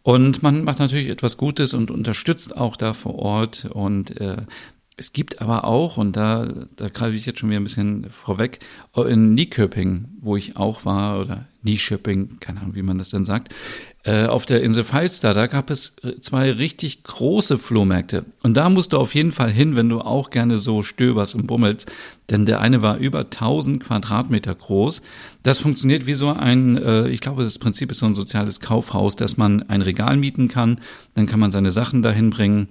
Und 0.04 0.42
man 0.42 0.64
macht 0.64 0.80
natürlich 0.80 1.10
etwas 1.10 1.36
Gutes 1.36 1.74
und 1.74 1.92
unterstützt 1.92 2.56
auch 2.56 2.78
da 2.78 2.94
vor 2.94 3.16
Ort. 3.16 3.66
Und 3.66 4.20
äh, 4.22 4.38
es 5.00 5.14
gibt 5.14 5.42
aber 5.42 5.64
auch, 5.64 5.98
und 5.98 6.18
da, 6.18 6.48
da 6.76 6.90
greife 6.90 7.16
ich 7.16 7.26
jetzt 7.26 7.40
schon 7.40 7.50
wieder 7.50 7.60
ein 7.60 7.64
bisschen 7.64 8.10
vorweg, 8.10 8.60
in 8.96 9.34
Nieköping, 9.34 10.10
wo 10.20 10.36
ich 10.36 10.58
auch 10.58 10.84
war, 10.84 11.22
oder 11.22 11.48
Niesköping, 11.62 12.38
keine 12.40 12.62
Ahnung, 12.62 12.76
wie 12.76 12.82
man 12.82 12.98
das 12.98 13.10
denn 13.10 13.26
sagt, 13.26 13.54
äh, 14.04 14.26
auf 14.26 14.46
der 14.46 14.62
Insel 14.62 14.84
Falster, 14.84 15.34
da 15.34 15.48
gab 15.48 15.70
es 15.70 15.98
äh, 16.04 16.20
zwei 16.20 16.52
richtig 16.52 17.04
große 17.04 17.58
Flohmärkte. 17.58 18.26
Und 18.44 18.56
da 18.56 18.70
musst 18.70 18.94
du 18.94 18.98
auf 18.98 19.14
jeden 19.14 19.34
Fall 19.34 19.52
hin, 19.52 19.76
wenn 19.76 19.90
du 19.90 20.00
auch 20.00 20.30
gerne 20.30 20.58
so 20.58 20.84
stöberst 20.84 21.36
und 21.36 21.48
bummelst. 21.48 21.92
Denn 22.30 22.46
der 22.46 22.62
eine 22.62 22.82
war 22.82 22.98
über 22.98 23.20
1000 23.20 23.84
Quadratmeter 23.84 24.56
groß. 24.56 25.02
Das 25.44 25.60
funktioniert 25.60 26.06
wie 26.06 26.14
so 26.14 26.32
ein, 26.32 26.78
äh, 26.78 27.10
ich 27.10 27.20
glaube, 27.20 27.44
das 27.44 27.60
Prinzip 27.60 27.92
ist 27.92 28.00
so 28.00 28.06
ein 28.06 28.16
soziales 28.16 28.62
Kaufhaus, 28.62 29.18
dass 29.18 29.36
man 29.36 29.64
ein 29.64 29.82
Regal 29.82 30.16
mieten 30.16 30.48
kann. 30.48 30.80
Dann 31.16 31.26
kann 31.26 31.42
man 31.42 31.52
seine 31.52 31.72
Sachen 31.72 32.02
dahin 32.02 32.30
bringen 32.30 32.70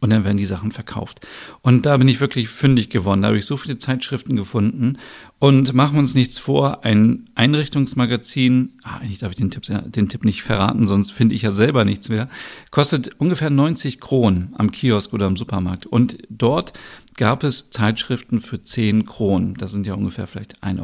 und 0.00 0.10
dann 0.10 0.24
werden 0.24 0.36
die 0.36 0.44
Sachen 0.44 0.72
verkauft. 0.72 1.20
Und 1.62 1.86
da 1.86 1.96
bin 1.96 2.08
ich 2.08 2.20
wirklich 2.20 2.48
fündig 2.48 2.90
geworden. 2.90 3.22
Da 3.22 3.28
habe 3.28 3.38
ich 3.38 3.46
so 3.46 3.56
viele 3.56 3.78
Zeitschriften 3.78 4.36
gefunden. 4.36 4.98
Und 5.38 5.74
machen 5.74 5.94
wir 5.94 6.00
uns 6.00 6.14
nichts 6.14 6.38
vor, 6.38 6.84
ein 6.84 7.28
Einrichtungsmagazin, 7.34 8.72
ah, 8.84 8.98
eigentlich 8.98 9.18
darf 9.18 9.32
ich 9.32 9.38
den 9.38 9.50
Tipp, 9.50 9.64
den 9.64 10.08
Tipp 10.08 10.24
nicht 10.24 10.42
verraten, 10.42 10.88
sonst 10.88 11.12
finde 11.12 11.34
ich 11.34 11.42
ja 11.42 11.50
selber 11.50 11.84
nichts 11.84 12.08
mehr, 12.08 12.28
kostet 12.70 13.20
ungefähr 13.20 13.50
90 13.50 14.00
Kronen 14.00 14.54
am 14.56 14.70
Kiosk 14.70 15.12
oder 15.12 15.26
am 15.26 15.36
Supermarkt. 15.36 15.84
Und 15.86 16.16
dort 16.30 16.72
gab 17.16 17.44
es 17.44 17.70
Zeitschriften 17.70 18.40
für 18.40 18.62
10 18.62 19.04
Kronen. 19.04 19.54
Das 19.54 19.72
sind 19.72 19.86
ja 19.86 19.94
ungefähr 19.94 20.26
vielleicht 20.26 20.62
1,30 20.62 20.80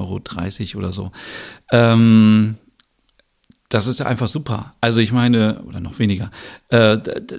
Euro 0.74 0.78
oder 0.78 0.92
so. 0.92 1.12
Ähm, 1.70 2.56
das 3.72 3.86
ist 3.86 4.02
einfach 4.02 4.28
super. 4.28 4.74
Also 4.82 5.00
ich 5.00 5.12
meine, 5.12 5.62
oder 5.62 5.80
noch 5.80 5.98
weniger. 5.98 6.30
Äh, 6.68 6.98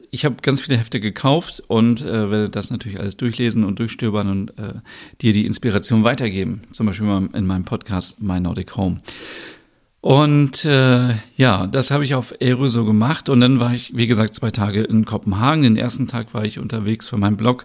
ich 0.10 0.26
habe 0.26 0.36
ganz 0.42 0.62
viele 0.62 0.78
Hefte 0.78 1.00
gekauft 1.00 1.62
und 1.68 2.02
äh, 2.02 2.32
werde 2.32 2.50
das 2.50 2.72
natürlich 2.72 3.00
alles 3.00 3.18
durchlesen 3.18 3.64
und 3.64 3.78
durchstöbern 3.78 4.30
und 4.30 4.50
äh, 4.58 4.74
dir 5.22 5.32
die 5.34 5.46
Inspiration 5.46 6.04
weitergeben. 6.04 6.64
Zum 6.72 6.88
Beispiel 6.88 7.30
in 7.34 7.46
meinem 7.46 7.66
Podcast 7.66 8.22
My 8.22 8.40
Nordic 8.40 8.76
Home. 8.76 8.98
Und 10.02 10.66
äh, 10.66 11.14
ja, 11.38 11.68
das 11.68 11.92
habe 11.92 12.04
ich 12.04 12.16
auf 12.16 12.34
Aero 12.42 12.68
so 12.68 12.84
gemacht. 12.84 13.30
Und 13.30 13.40
dann 13.40 13.60
war 13.60 13.74
ich, 13.74 13.96
wie 13.96 14.08
gesagt, 14.08 14.34
zwei 14.34 14.50
Tage 14.50 14.82
in 14.82 15.06
Kopenhagen. 15.06 15.64
Den 15.64 15.78
ersten 15.78 16.08
Tag 16.08 16.34
war 16.34 16.44
ich 16.44 16.60
unterwegs 16.60 17.08
für 17.08 17.18
meinen 17.18 17.38
Blog 17.38 17.64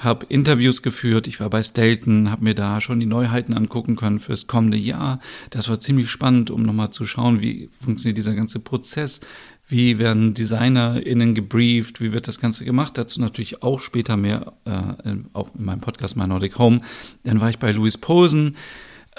habe 0.00 0.26
Interviews 0.30 0.82
geführt. 0.82 1.26
Ich 1.26 1.40
war 1.40 1.50
bei 1.50 1.62
Stelton, 1.62 2.30
habe 2.30 2.44
mir 2.44 2.54
da 2.54 2.80
schon 2.80 3.00
die 3.00 3.06
Neuheiten 3.06 3.52
angucken 3.52 3.96
können 3.96 4.18
fürs 4.18 4.46
kommende 4.46 4.78
Jahr. 4.78 5.20
Das 5.50 5.68
war 5.68 5.78
ziemlich 5.78 6.10
spannend, 6.10 6.50
um 6.50 6.62
nochmal 6.62 6.90
zu 6.90 7.04
schauen, 7.04 7.42
wie 7.42 7.68
funktioniert 7.70 8.16
dieser 8.16 8.34
ganze 8.34 8.60
Prozess, 8.60 9.20
wie 9.68 9.98
werden 9.98 10.32
DesignerInnen 10.32 11.34
gebrieft, 11.34 12.00
wie 12.00 12.12
wird 12.12 12.28
das 12.28 12.40
Ganze 12.40 12.64
gemacht. 12.64 12.96
Dazu 12.96 13.20
natürlich 13.20 13.62
auch 13.62 13.80
später 13.80 14.16
mehr 14.16 14.54
äh, 14.64 15.16
auf 15.34 15.52
in 15.56 15.66
meinem 15.66 15.80
Podcast 15.80 16.16
My 16.16 16.26
Nordic 16.26 16.58
Home. 16.58 16.78
Dann 17.24 17.42
war 17.42 17.50
ich 17.50 17.58
bei 17.58 17.70
Louis 17.70 17.98
Posen 17.98 18.56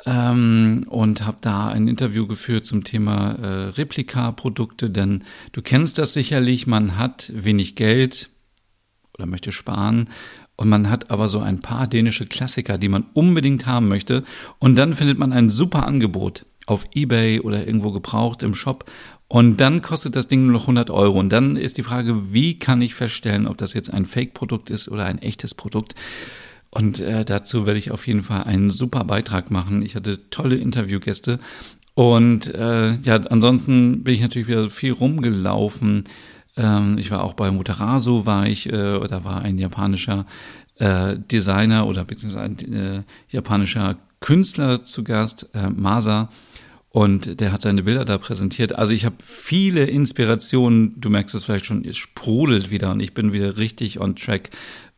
ähm, 0.08 0.88
und 0.90 1.28
habe 1.28 1.38
da 1.42 1.68
ein 1.68 1.88
Interview 1.88 2.26
geführt 2.26 2.66
zum 2.66 2.84
Thema 2.84 3.34
äh, 3.34 3.70
Replikaprodukte, 3.70 4.90
denn 4.90 5.24
du 5.52 5.62
kennst 5.62 6.00
das 6.00 6.14
sicherlich, 6.14 6.66
man 6.66 6.98
hat 6.98 7.32
wenig 7.36 7.76
Geld 7.76 8.32
oder 9.14 9.28
möchte 9.28 9.52
sparen 9.52 10.10
und 10.62 10.70
man 10.70 10.92
hat 10.92 11.10
aber 11.10 11.28
so 11.28 11.40
ein 11.40 11.60
paar 11.60 11.88
dänische 11.88 12.28
Klassiker, 12.28 12.78
die 12.78 12.88
man 12.88 13.06
unbedingt 13.14 13.66
haben 13.66 13.88
möchte. 13.88 14.24
Und 14.60 14.76
dann 14.76 14.94
findet 14.94 15.18
man 15.18 15.34
ein 15.34 15.50
super 15.50 15.88
Angebot 15.88 16.46
auf 16.68 16.86
eBay 16.94 17.40
oder 17.40 17.66
irgendwo 17.66 17.92
gebraucht 17.92 18.44
im 18.44 18.54
Shop. 18.54 18.86
Und 19.28 19.58
dann 19.58 19.82
kostet 19.82 20.16
das 20.16 20.28
Ding 20.28 20.44
nur 20.44 20.52
noch 20.52 20.62
100 20.62 20.92
Euro. 20.92 21.20
Und 21.20 21.30
dann 21.30 21.58
ist 21.58 21.80
die 21.80 21.84
Frage, 21.84 22.32
wie 22.32 22.60
kann 22.60 22.80
ich 22.84 22.94
feststellen, 22.94 23.48
ob 23.48 23.58
das 23.58 23.74
jetzt 23.74 23.92
ein 23.92 24.06
Fake-Produkt 24.06 24.70
ist 24.70 24.88
oder 24.88 25.06
ein 25.06 25.18
echtes 25.18 25.56
Produkt? 25.56 25.96
Und 26.70 27.00
äh, 27.00 27.26
dazu 27.26 27.66
werde 27.66 27.80
ich 27.80 27.90
auf 27.90 28.06
jeden 28.06 28.22
Fall 28.22 28.44
einen 28.44 28.70
super 28.70 29.04
Beitrag 29.04 29.50
machen. 29.50 29.82
Ich 29.82 29.96
hatte 29.96 30.30
tolle 30.30 30.58
Interviewgäste. 30.58 31.40
Und 31.96 32.54
äh, 32.54 32.94
ja, 33.02 33.16
ansonsten 33.16 34.04
bin 34.04 34.14
ich 34.14 34.22
natürlich 34.22 34.48
wieder 34.48 34.70
viel 34.70 34.92
rumgelaufen. 34.92 36.04
Ähm, 36.58 36.98
ich 36.98 37.12
war 37.12 37.24
auch 37.24 37.34
bei 37.34 37.52
Mutarasu, 37.52 38.26
war 38.26 38.48
ich, 38.48 38.68
äh, 38.68 39.00
da 39.08 39.24
war 39.24 39.42
ein 39.42 39.58
japanischer 39.58 40.26
äh, 40.76 41.18
Designer 41.18 41.88
oder 41.88 42.04
beziehungsweise 42.04 42.46
ein 42.46 42.74
äh, 42.74 43.04
japanischer 43.30 43.98
Künstler 44.20 44.84
zu 44.84 45.04
Gast, 45.04 45.50
äh, 45.54 45.70
Masa. 45.70 46.30
Und 46.94 47.40
der 47.40 47.54
hat 47.54 47.62
seine 47.62 47.84
Bilder 47.84 48.04
da 48.04 48.18
präsentiert. 48.18 48.76
Also 48.76 48.92
ich 48.92 49.06
habe 49.06 49.16
viele 49.24 49.86
Inspirationen. 49.86 51.00
Du 51.00 51.10
merkst 51.10 51.34
es 51.34 51.46
vielleicht 51.46 51.66
schon, 51.66 51.86
es 51.86 51.96
sprudelt 51.96 52.70
wieder 52.70 52.92
und 52.92 53.00
ich 53.00 53.14
bin 53.14 53.32
wieder 53.32 53.56
richtig 53.58 54.02
on 54.02 54.18
track, 54.18 54.50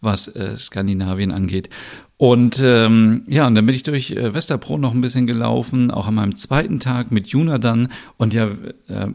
was 0.01 0.27
äh, 0.27 0.57
Skandinavien 0.57 1.31
angeht. 1.31 1.69
Und 2.17 2.61
ähm, 2.65 3.23
ja, 3.27 3.45
und 3.45 3.53
dann 3.53 3.67
bin 3.67 3.75
ich 3.75 3.83
durch 3.83 4.09
äh, 4.09 4.33
Westerpro 4.33 4.79
noch 4.79 4.93
ein 4.93 5.01
bisschen 5.01 5.27
gelaufen, 5.27 5.91
auch 5.91 6.07
an 6.07 6.15
meinem 6.15 6.35
zweiten 6.35 6.79
Tag 6.79 7.11
mit 7.11 7.27
Juna 7.27 7.59
dann. 7.59 7.89
Und 8.17 8.33
ja, 8.33 8.47
äh, 8.87 9.07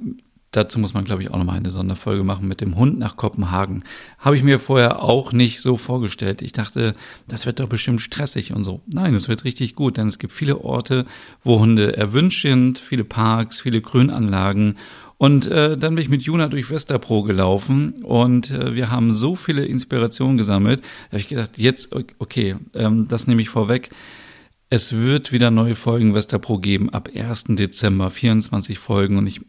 Dazu 0.51 0.79
muss 0.79 0.95
man, 0.95 1.05
glaube 1.05 1.23
ich, 1.23 1.31
auch 1.31 1.37
nochmal 1.37 1.59
eine 1.59 1.71
Sonderfolge 1.71 2.25
machen 2.25 2.49
mit 2.49 2.63
dem 2.63 2.77
Hund 2.77 2.99
nach 2.99 3.17
Kopenhagen. 3.17 3.85
Habe 4.19 4.37
ich 4.37 4.43
mir 4.43 4.59
vorher 4.59 5.03
auch 5.03 5.33
nicht 5.33 5.61
so 5.61 5.77
vorgestellt. 5.77 6.41
Ich 6.41 6.53
dachte, 6.53 6.95
das 7.27 7.45
wird 7.45 7.61
doch 7.61 7.69
bestimmt 7.69 8.01
stressig 8.01 8.55
und 8.55 8.65
so. 8.65 8.81
Nein, 8.87 9.15
es 9.15 9.29
wird 9.29 9.45
richtig 9.45 9.75
gut, 9.75 9.99
denn 9.99 10.09
es 10.09 10.19
gibt 10.19 10.33
viele 10.33 10.63
Orte, 10.63 11.05
wo 11.45 11.59
Hunde 11.59 11.97
erwünscht 11.97 12.43
sind, 12.43 12.79
viele 12.79 13.05
Parks, 13.05 13.61
viele 13.61 13.83
Grünanlagen. 13.83 14.77
Und 15.19 15.49
äh, 15.49 15.77
dann 15.77 15.97
bin 15.97 16.03
ich 16.03 16.09
mit 16.09 16.23
Juna 16.23 16.49
durch 16.49 16.71
Westerpro 16.71 17.23
gelaufen 17.23 18.05
und 18.05 18.53
äh, 18.53 18.75
wir 18.75 18.91
haben 18.91 19.13
so 19.13 19.35
viele 19.35 19.65
Inspirationen 19.65 20.39
gesammelt. 20.39 20.81
Da 20.81 21.09
habe 21.09 21.19
ich 21.19 21.27
gedacht, 21.27 21.59
jetzt, 21.59 21.95
okay, 22.21 22.57
ähm, 22.75 23.09
das 23.09 23.27
nehme 23.27 23.43
ich 23.43 23.49
vorweg. 23.49 23.91
Es 24.71 24.93
wird 24.93 25.33
wieder 25.33 25.51
neue 25.51 25.75
Folgen 25.75 26.15
Westerpro 26.15 26.59
geben 26.59 26.91
ab 26.91 27.11
1. 27.13 27.47
Dezember, 27.49 28.11
24 28.11 28.79
Folgen 28.79 29.19
und 29.19 29.27
ich 29.27 29.41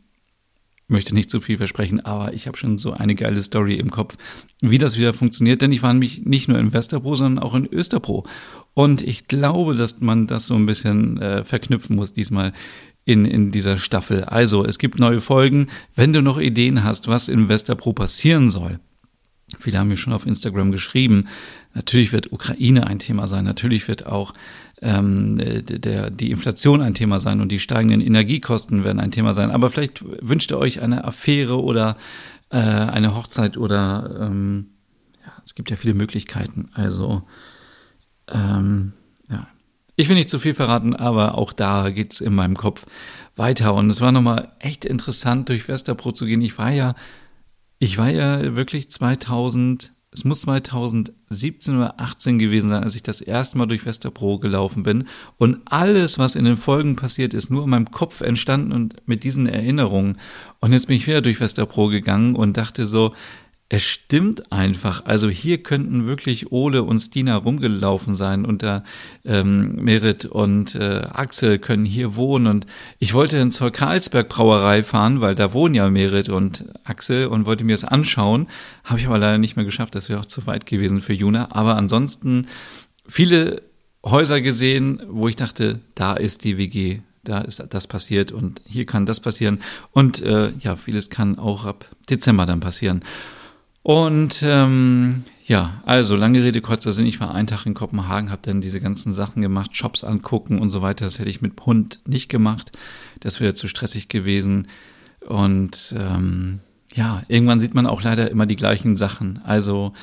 möchte 0.90 1.14
nicht 1.14 1.30
zu 1.30 1.40
viel 1.40 1.58
versprechen, 1.58 2.04
aber 2.04 2.34
ich 2.34 2.48
habe 2.48 2.58
schon 2.58 2.78
so 2.78 2.94
eine 2.94 3.16
geile 3.16 3.42
Story 3.42 3.76
im 3.76 3.92
Kopf, 3.92 4.18
wie 4.62 4.78
das 4.78 4.98
wieder 4.98 5.14
funktioniert, 5.14 5.62
denn 5.62 5.72
ich 5.72 5.84
war 5.84 5.94
nämlich 5.94 6.26
nicht 6.26 6.48
nur 6.48 6.60
in 6.60 6.74
Westerpro, 6.74 7.16
sondern 7.16 7.44
auch 7.44 7.56
in 7.56 7.66
Österpro. 7.66 8.26
Und 8.74 9.02
ich 9.02 9.28
glaube, 9.28 9.76
dass 9.76 10.02
man 10.02 10.28
das 10.28 10.48
so 10.48 10.56
ein 10.56 10.66
bisschen 10.66 11.22
äh, 11.22 11.44
verknüpfen 11.44 11.96
muss 11.96 12.14
diesmal 12.14 12.54
in, 13.06 13.26
in 13.26 13.52
dieser 13.52 13.78
Staffel. 13.78 14.24
Also, 14.26 14.66
es 14.66 14.78
gibt 14.78 15.00
neue 15.00 15.22
Folgen. 15.22 15.68
Wenn 15.96 16.14
du 16.14 16.22
noch 16.22 16.40
Ideen 16.40 16.84
hast, 16.84 17.08
was 17.08 17.28
in 17.28 17.50
Westerpro 17.50 17.94
passieren 17.94 18.52
soll, 18.52 18.80
Viele 19.58 19.80
haben 19.80 19.88
mir 19.88 19.98
schon 19.98 20.14
auf 20.14 20.28
Instagram 20.28 20.72
geschrieben. 20.72 21.28
Natürlich 21.74 22.12
wird 22.12 22.32
Ukraine 22.32 22.86
ein 22.88 23.00
Thema 23.00 23.28
sein. 23.28 23.46
Natürlich 23.46 23.88
wird 23.88 24.06
auch 24.06 24.34
ähm, 24.82 25.38
der, 25.38 26.10
die 26.10 26.32
Inflation 26.32 26.82
ein 26.82 26.94
Thema 26.94 27.20
sein 27.20 27.42
und 27.42 27.52
die 27.52 27.60
steigenden 27.60 28.02
Energiekosten 28.02 28.84
werden 28.84 29.00
ein 29.00 29.12
Thema 29.12 29.34
sein. 29.34 29.52
Aber 29.52 29.70
vielleicht 29.70 30.04
wünscht 30.04 30.52
ihr 30.52 30.58
euch 30.58 30.82
eine 30.82 31.04
Affäre 31.04 31.62
oder 31.62 31.98
äh, 32.50 32.58
eine 32.58 33.16
Hochzeit 33.16 33.58
oder 33.58 34.18
ähm, 34.22 34.68
ja, 35.26 35.34
es 35.46 35.56
gibt 35.56 35.70
ja 35.70 35.76
viele 35.76 35.94
Möglichkeiten. 35.94 36.70
Also 36.74 37.24
ähm, 38.30 38.94
ja, 39.30 39.48
ich 39.96 40.08
will 40.08 40.16
nicht 40.16 40.30
zu 40.30 40.40
viel 40.40 40.54
verraten, 40.54 40.96
aber 40.96 41.38
auch 41.38 41.52
da 41.52 41.90
geht's 41.90 42.22
in 42.22 42.34
meinem 42.34 42.56
Kopf 42.56 42.86
weiter. 43.36 43.74
Und 43.74 43.90
es 43.90 44.02
war 44.02 44.12
nochmal 44.12 44.54
echt 44.60 44.86
interessant, 44.86 45.50
durch 45.50 45.68
Westerpro 45.68 46.12
zu 46.12 46.26
gehen. 46.26 46.42
Ich 46.42 46.58
war 46.58 46.72
ja, 46.72 46.96
ich 47.80 47.98
war 47.98 48.10
ja 48.10 48.56
wirklich 48.56 48.90
2000 48.90 49.94
es 50.20 50.26
muss 50.26 50.42
2017 50.42 51.78
oder 51.78 51.98
18 51.98 52.40
gewesen 52.40 52.70
sein, 52.70 52.84
als 52.84 52.96
ich 52.96 53.04
das 53.04 53.22
erste 53.22 53.58
Mal 53.58 53.68
durch 53.68 53.86
Westerpro 53.86 54.38
gelaufen 54.38 54.84
bin. 54.84 55.06
Und 55.38 55.62
alles, 55.64 56.20
was 56.20 56.36
in 56.36 56.44
den 56.44 56.58
Folgen 56.58 56.98
passiert 56.98 57.34
ist, 57.34 57.50
nur 57.50 57.64
in 57.64 57.70
meinem 57.70 57.90
Kopf 57.90 58.20
entstanden 58.20 58.74
und 58.74 58.96
mit 59.08 59.24
diesen 59.24 59.48
Erinnerungen. 59.48 60.18
Und 60.60 60.74
jetzt 60.74 60.88
bin 60.88 60.98
ich 60.98 61.08
wieder 61.08 61.22
durch 61.22 61.40
Westerpro 61.40 61.88
gegangen 61.88 62.36
und 62.36 62.58
dachte 62.58 62.86
so, 62.86 63.14
es 63.72 63.84
stimmt 63.84 64.52
einfach. 64.52 65.06
Also 65.06 65.30
hier 65.30 65.62
könnten 65.62 66.08
wirklich 66.08 66.52
Ole 66.52 66.82
und 66.82 66.98
Stina 66.98 67.36
rumgelaufen 67.36 68.16
sein 68.16 68.44
und 68.44 68.64
der 68.64 68.84
ähm, 69.24 69.76
Merit 69.76 70.26
und 70.26 70.74
äh, 70.74 71.08
Axel 71.14 71.60
können 71.60 71.86
hier 71.86 72.16
wohnen. 72.16 72.48
Und 72.48 72.66
ich 72.98 73.14
wollte 73.14 73.38
dann 73.38 73.52
zur 73.52 73.70
Karlsberg 73.70 74.28
Brauerei 74.28 74.82
fahren, 74.82 75.22
weil 75.22 75.36
da 75.36 75.54
wohnen 75.54 75.76
ja 75.76 75.88
Merit 75.88 76.30
und 76.30 76.66
Axel 76.84 77.28
und 77.28 77.46
wollte 77.46 77.64
mir 77.64 77.76
das 77.76 77.84
anschauen. 77.84 78.48
Habe 78.84 79.00
ich 79.00 79.06
aber 79.06 79.20
leider 79.20 79.38
nicht 79.38 79.56
mehr 79.56 79.66
geschafft. 79.66 79.94
Das 79.94 80.10
wäre 80.10 80.20
auch 80.20 80.26
zu 80.26 80.48
weit 80.48 80.66
gewesen 80.66 81.00
für 81.00 81.14
Juna. 81.14 81.50
Aber 81.52 81.78
ansonsten 81.78 82.48
viele 83.08 83.62
Häuser 84.04 84.42
gesehen, 84.42 85.04
wo 85.08 85.28
ich 85.28 85.36
dachte, 85.36 85.80
da 85.94 86.14
ist 86.14 86.44
die 86.44 86.58
WG 86.58 87.02
da 87.26 87.42
ist 87.42 87.62
das 87.70 87.86
passiert 87.86 88.32
und 88.32 88.62
hier 88.66 88.86
kann 88.86 89.06
das 89.06 89.20
passieren. 89.20 89.60
Und 89.92 90.24
äh, 90.24 90.52
ja, 90.62 90.76
vieles 90.76 91.12
kann 91.12 91.38
auch 91.38 91.66
ab 91.66 91.86
Dezember 92.10 92.48
dann 92.48 92.60
passieren. 92.62 93.04
Und 93.84 94.42
ähm, 94.44 95.24
ja, 95.46 95.82
also 95.86 96.16
lange 96.16 96.44
Rede, 96.44 96.62
kurzer 96.62 96.92
Sinn. 96.92 97.08
Ich 97.08 97.20
war 97.20 97.34
einen 97.34 97.48
Tag 97.48 97.66
in 97.66 97.74
Kopenhagen, 97.74 98.30
habe 98.30 98.42
dann 98.44 98.62
diese 98.62 98.80
ganzen 98.80 99.14
Sachen 99.14 99.42
gemacht, 99.42 99.76
Shops 99.76 100.04
angucken 100.04 100.60
und 100.60 100.70
so 100.70 100.82
weiter. 100.82 101.06
Das 101.06 101.18
hätte 101.18 101.30
ich 101.30 101.42
mit 101.42 101.54
Hund 101.66 102.00
nicht 102.06 102.30
gemacht. 102.30 102.72
Das 103.20 103.40
wäre 103.40 103.56
zu 103.56 103.68
stressig 103.68 104.10
gewesen. 104.10 104.68
Und 105.28 105.96
ähm, 105.98 106.60
ja, 106.94 107.24
irgendwann 107.28 107.60
sieht 107.60 107.74
man 107.74 107.88
auch 107.88 108.04
leider 108.04 108.30
immer 108.30 108.46
die 108.46 108.56
gleichen 108.56 108.96
Sachen. 108.96 109.42
Also 109.44 109.94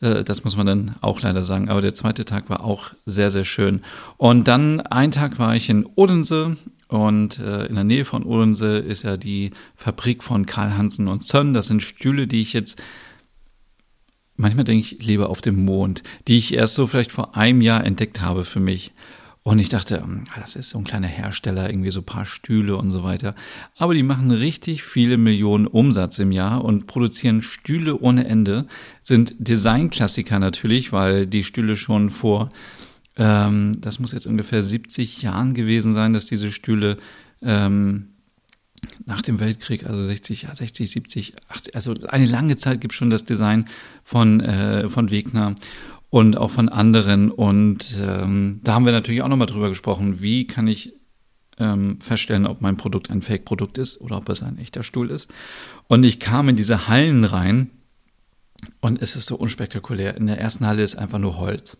äh, 0.00 0.24
das 0.24 0.44
muss 0.44 0.56
man 0.56 0.66
dann 0.66 0.94
auch 1.00 1.20
leider 1.20 1.44
sagen. 1.44 1.68
Aber 1.68 1.80
der 1.80 1.94
zweite 1.94 2.24
Tag 2.24 2.48
war 2.48 2.64
auch 2.64 2.92
sehr, 3.04 3.30
sehr 3.30 3.44
schön. 3.44 3.82
Und 4.16 4.48
dann 4.48 4.80
ein 4.80 5.10
Tag 5.10 5.38
war 5.38 5.54
ich 5.54 5.68
in 5.68 5.86
Odense 5.94 6.56
und 6.88 7.38
äh, 7.38 7.66
in 7.66 7.74
der 7.74 7.84
Nähe 7.84 8.04
von 8.04 8.24
Odense 8.24 8.78
ist 8.78 9.02
ja 9.02 9.16
die 9.16 9.50
Fabrik 9.74 10.22
von 10.22 10.46
Karl 10.46 10.76
Hansen 10.76 11.08
und 11.08 11.24
Sön. 11.24 11.52
Das 11.52 11.66
sind 11.66 11.82
Stühle, 11.82 12.26
die 12.26 12.40
ich 12.40 12.52
jetzt 12.52 12.80
manchmal 14.36 14.64
denke 14.64 14.94
ich, 14.94 15.04
lebe 15.04 15.28
auf 15.28 15.40
dem 15.40 15.64
Mond, 15.64 16.02
die 16.28 16.38
ich 16.38 16.54
erst 16.54 16.74
so 16.74 16.86
vielleicht 16.86 17.12
vor 17.12 17.36
einem 17.36 17.60
Jahr 17.60 17.84
entdeckt 17.84 18.20
habe 18.20 18.44
für 18.44 18.60
mich. 18.60 18.92
Und 19.42 19.60
ich 19.60 19.68
dachte, 19.68 20.02
hm, 20.02 20.26
das 20.40 20.56
ist 20.56 20.70
so 20.70 20.78
ein 20.78 20.84
kleiner 20.84 21.06
Hersteller, 21.06 21.70
irgendwie 21.70 21.92
so 21.92 22.00
ein 22.00 22.04
paar 22.06 22.26
Stühle 22.26 22.76
und 22.76 22.90
so 22.90 23.04
weiter. 23.04 23.36
Aber 23.76 23.94
die 23.94 24.02
machen 24.02 24.32
richtig 24.32 24.82
viele 24.82 25.18
Millionen 25.18 25.68
Umsatz 25.68 26.18
im 26.18 26.32
Jahr 26.32 26.64
und 26.64 26.88
produzieren 26.88 27.42
Stühle 27.42 27.96
ohne 27.96 28.26
Ende. 28.26 28.66
Sind 29.00 29.36
Designklassiker 29.38 30.40
natürlich, 30.40 30.92
weil 30.92 31.28
die 31.28 31.44
Stühle 31.44 31.76
schon 31.76 32.10
vor, 32.10 32.48
ähm, 33.16 33.80
das 33.80 34.00
muss 34.00 34.10
jetzt 34.10 34.26
ungefähr 34.26 34.64
70 34.64 35.22
Jahren 35.22 35.54
gewesen 35.54 35.94
sein, 35.94 36.12
dass 36.12 36.26
diese 36.26 36.50
Stühle 36.50 36.96
ähm, 37.40 38.08
nach 39.04 39.22
dem 39.22 39.40
Weltkrieg, 39.40 39.86
also 39.86 40.02
60, 40.02 40.42
ja, 40.42 40.54
60, 40.54 40.90
70, 40.90 41.34
80, 41.48 41.74
also 41.74 41.94
eine 42.08 42.26
lange 42.26 42.56
Zeit 42.56 42.80
gibt 42.80 42.92
es 42.92 42.98
schon 42.98 43.10
das 43.10 43.24
Design 43.24 43.68
von, 44.04 44.40
äh, 44.40 44.88
von 44.88 45.10
Wegner 45.10 45.54
und 46.10 46.36
auch 46.36 46.50
von 46.50 46.68
anderen. 46.68 47.30
Und 47.30 47.98
ähm, 48.00 48.60
da 48.62 48.74
haben 48.74 48.84
wir 48.84 48.92
natürlich 48.92 49.22
auch 49.22 49.28
nochmal 49.28 49.46
drüber 49.46 49.68
gesprochen, 49.68 50.20
wie 50.20 50.46
kann 50.46 50.66
ich 50.68 50.94
ähm, 51.58 52.00
feststellen, 52.00 52.46
ob 52.46 52.60
mein 52.60 52.76
Produkt 52.76 53.10
ein 53.10 53.22
Fake-Produkt 53.22 53.78
ist 53.78 54.00
oder 54.00 54.18
ob 54.18 54.28
es 54.28 54.42
ein 54.42 54.58
echter 54.58 54.82
Stuhl 54.82 55.10
ist. 55.10 55.30
Und 55.88 56.04
ich 56.04 56.20
kam 56.20 56.48
in 56.48 56.56
diese 56.56 56.88
Hallen 56.88 57.24
rein 57.24 57.70
und 58.80 59.00
es 59.00 59.16
ist 59.16 59.26
so 59.26 59.36
unspektakulär. 59.36 60.16
In 60.16 60.26
der 60.26 60.40
ersten 60.40 60.66
Halle 60.66 60.82
ist 60.82 60.96
einfach 60.96 61.18
nur 61.18 61.38
Holz. 61.38 61.78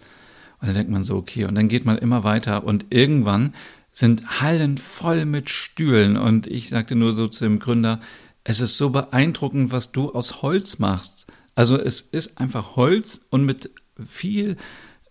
Und 0.61 0.69
dann 0.69 0.75
denkt 0.75 0.91
man 0.91 1.05
so, 1.05 1.17
okay, 1.17 1.45
und 1.45 1.55
dann 1.55 1.69
geht 1.69 1.85
man 1.85 1.99
immer 1.99 2.25
weiter 2.25 2.65
und 2.65 2.87
irgendwann 2.91 3.53
sind 3.97 4.43
Hallen 4.43 4.77
voll 4.77 5.25
mit 5.25 5.49
Stühlen. 5.49 6.19
Und 6.19 6.47
ich 6.47 6.69
sagte 6.69 6.95
nur 6.95 7.15
so 7.15 7.29
zu 7.29 7.45
dem 7.45 7.59
Gründer, 7.59 7.99
es 8.45 8.61
ist 8.61 8.77
so 8.77 8.91
beeindruckend, 8.91 9.73
was 9.73 9.91
du 9.91 10.13
aus 10.13 10.43
Holz 10.43 10.79
machst. 10.79 11.27
Also 11.55 11.81
es 11.81 12.03
ist 12.03 12.39
einfach 12.39 12.77
Holz 12.77 13.23
und 13.31 13.47
mit 13.47 13.71
viel 14.07 14.59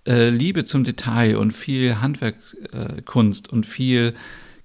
äh, 0.08 0.30
Liebe 0.30 0.66
zum 0.66 0.84
Detail 0.84 1.38
und 1.38 1.52
viel 1.52 2.00
Handwerkskunst 2.00 3.48
äh, 3.48 3.52
und 3.52 3.66
viel 3.66 4.14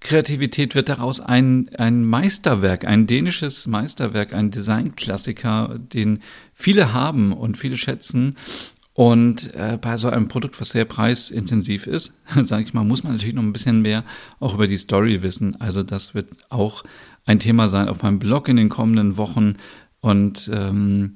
Kreativität 0.01 0.75
wird 0.75 0.91
daraus 0.91 1.21
ein, 1.21 1.71
ein 1.77 2.05
Meisterwerk, 2.05 2.85
ein 2.85 3.07
dänisches 3.07 3.67
Meisterwerk, 3.67 4.35
ein 4.35 4.51
Designklassiker, 4.51 5.79
den 5.79 6.21
viele 6.53 6.93
haben 6.93 7.33
und 7.33 7.57
viele 7.57 7.79
schätzen. 7.79 8.37
Und 9.01 9.55
äh, 9.55 9.79
bei 9.81 9.97
so 9.97 10.11
einem 10.11 10.29
Produkt, 10.29 10.61
was 10.61 10.69
sehr 10.69 10.85
preisintensiv 10.85 11.87
ist, 11.87 12.21
sage 12.45 12.65
ich 12.65 12.75
mal, 12.75 12.85
muss 12.85 13.03
man 13.03 13.15
natürlich 13.15 13.35
noch 13.35 13.43
ein 13.43 13.55
bisschen 13.55 13.81
mehr 13.81 14.05
auch 14.41 14.53
über 14.53 14.67
die 14.67 14.77
Story 14.77 15.23
wissen. 15.23 15.59
Also 15.59 15.83
das 15.83 16.15
wird 16.15 16.29
auch 16.51 16.85
ein 17.25 17.39
Thema 17.39 17.71
sein 17.71 17.89
auf 17.89 18.03
meinem 18.03 18.19
Blog 18.19 18.47
in 18.51 18.59
den 18.59 18.69
kommenden 18.69 19.17
Wochen. 19.17 19.55
Und 20.03 20.51
ähm, 20.53 21.15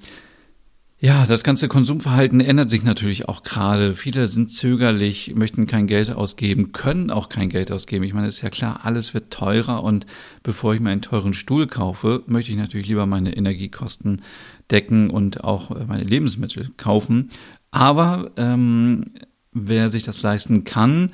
ja, 0.98 1.26
das 1.26 1.44
ganze 1.44 1.68
Konsumverhalten 1.68 2.40
ändert 2.40 2.70
sich 2.70 2.82
natürlich 2.82 3.28
auch 3.28 3.42
gerade. 3.42 3.94
Viele 3.94 4.26
sind 4.28 4.50
zögerlich, 4.50 5.34
möchten 5.34 5.66
kein 5.66 5.86
Geld 5.86 6.10
ausgeben, 6.10 6.72
können 6.72 7.10
auch 7.10 7.28
kein 7.28 7.50
Geld 7.50 7.70
ausgeben. 7.70 8.04
Ich 8.04 8.14
meine, 8.14 8.28
ist 8.28 8.40
ja 8.40 8.48
klar, 8.48 8.80
alles 8.84 9.12
wird 9.12 9.30
teurer 9.30 9.84
und 9.84 10.06
bevor 10.42 10.72
ich 10.74 10.80
mir 10.80 10.88
einen 10.88 11.02
teuren 11.02 11.34
Stuhl 11.34 11.66
kaufe, 11.66 12.22
möchte 12.26 12.52
ich 12.52 12.56
natürlich 12.56 12.88
lieber 12.88 13.04
meine 13.04 13.36
Energiekosten 13.36 14.22
decken 14.70 15.10
und 15.10 15.44
auch 15.44 15.86
meine 15.86 16.04
Lebensmittel 16.04 16.70
kaufen. 16.78 17.28
Aber 17.74 18.30
ähm, 18.36 19.06
wer 19.50 19.90
sich 19.90 20.04
das 20.04 20.22
leisten 20.22 20.62
kann, 20.62 21.10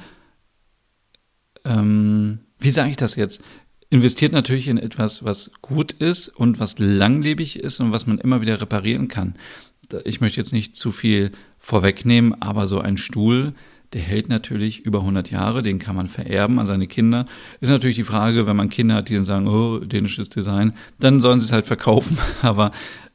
ähm, 1.65 2.41
wie 2.59 2.71
sage 2.71 2.91
ich 2.91 2.99
das 2.99 3.17
jetzt? 3.17 3.41
Investiert 3.89 4.35
natürlich 4.35 4.69
in 4.69 4.77
etwas, 4.77 5.25
was 5.25 5.53
gut 5.63 5.93
ist 5.93 6.29
und 6.29 6.61
was 6.61 6.79
langlebig 6.79 7.59
ist 7.59 7.81
und 7.81 7.93
was 7.93 8.07
man 8.07 8.19
immer 8.19 8.43
wieder 8.43 8.61
reparieren 8.61 9.09
kann. 9.09 9.37
Ich 10.05 10.21
möchte 10.21 10.39
jetzt 10.39 10.53
nicht 10.53 10.77
zu 10.77 10.93
viel 10.93 11.33
vorwegnehmen, 11.57 12.43
aber 12.43 12.69
so 12.69 12.79
ein 12.79 12.99
Stuhl, 12.99 13.55
der 13.95 14.03
hält 14.03 14.29
natürlich 14.29 14.81
über 14.81 14.99
100 14.99 15.31
Jahre, 15.31 15.63
den 15.63 15.79
kann 15.79 15.97
man 15.97 16.09
vererben 16.09 16.59
an 16.59 16.67
seine 16.67 16.89
Kinder. 16.89 17.25
Ist 17.63 17.71
natürlich 17.71 17.97
die 17.97 18.05
Frage, 18.05 18.47
wenn 18.47 18.57
man 18.57 18.69
Kinder 18.69 18.97
hat, 18.97 19.09
die 19.09 19.15
dann 19.15 19.25
sagen, 19.25 19.49
oh, 19.49 19.79
dänisches 19.79 20.29
Design, 20.29 20.73
dann 20.99 21.23
sollen 21.23 21.41
sie 21.41 21.47
es 21.47 21.53
halt 21.53 21.67
verkaufen. 21.67 22.19
Aber 22.43 22.71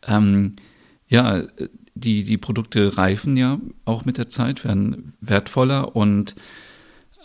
ähm, 0.08 0.56
ja, 1.08 1.44
die, 1.96 2.24
die 2.24 2.38
Produkte 2.38 2.98
reifen 2.98 3.38
ja 3.38 3.60
auch 3.86 4.06
mit 4.06 4.18
der 4.18 4.30
Zeit, 4.30 4.64
werden 4.66 5.14
wertvoller 5.22 5.96
und 5.96 6.36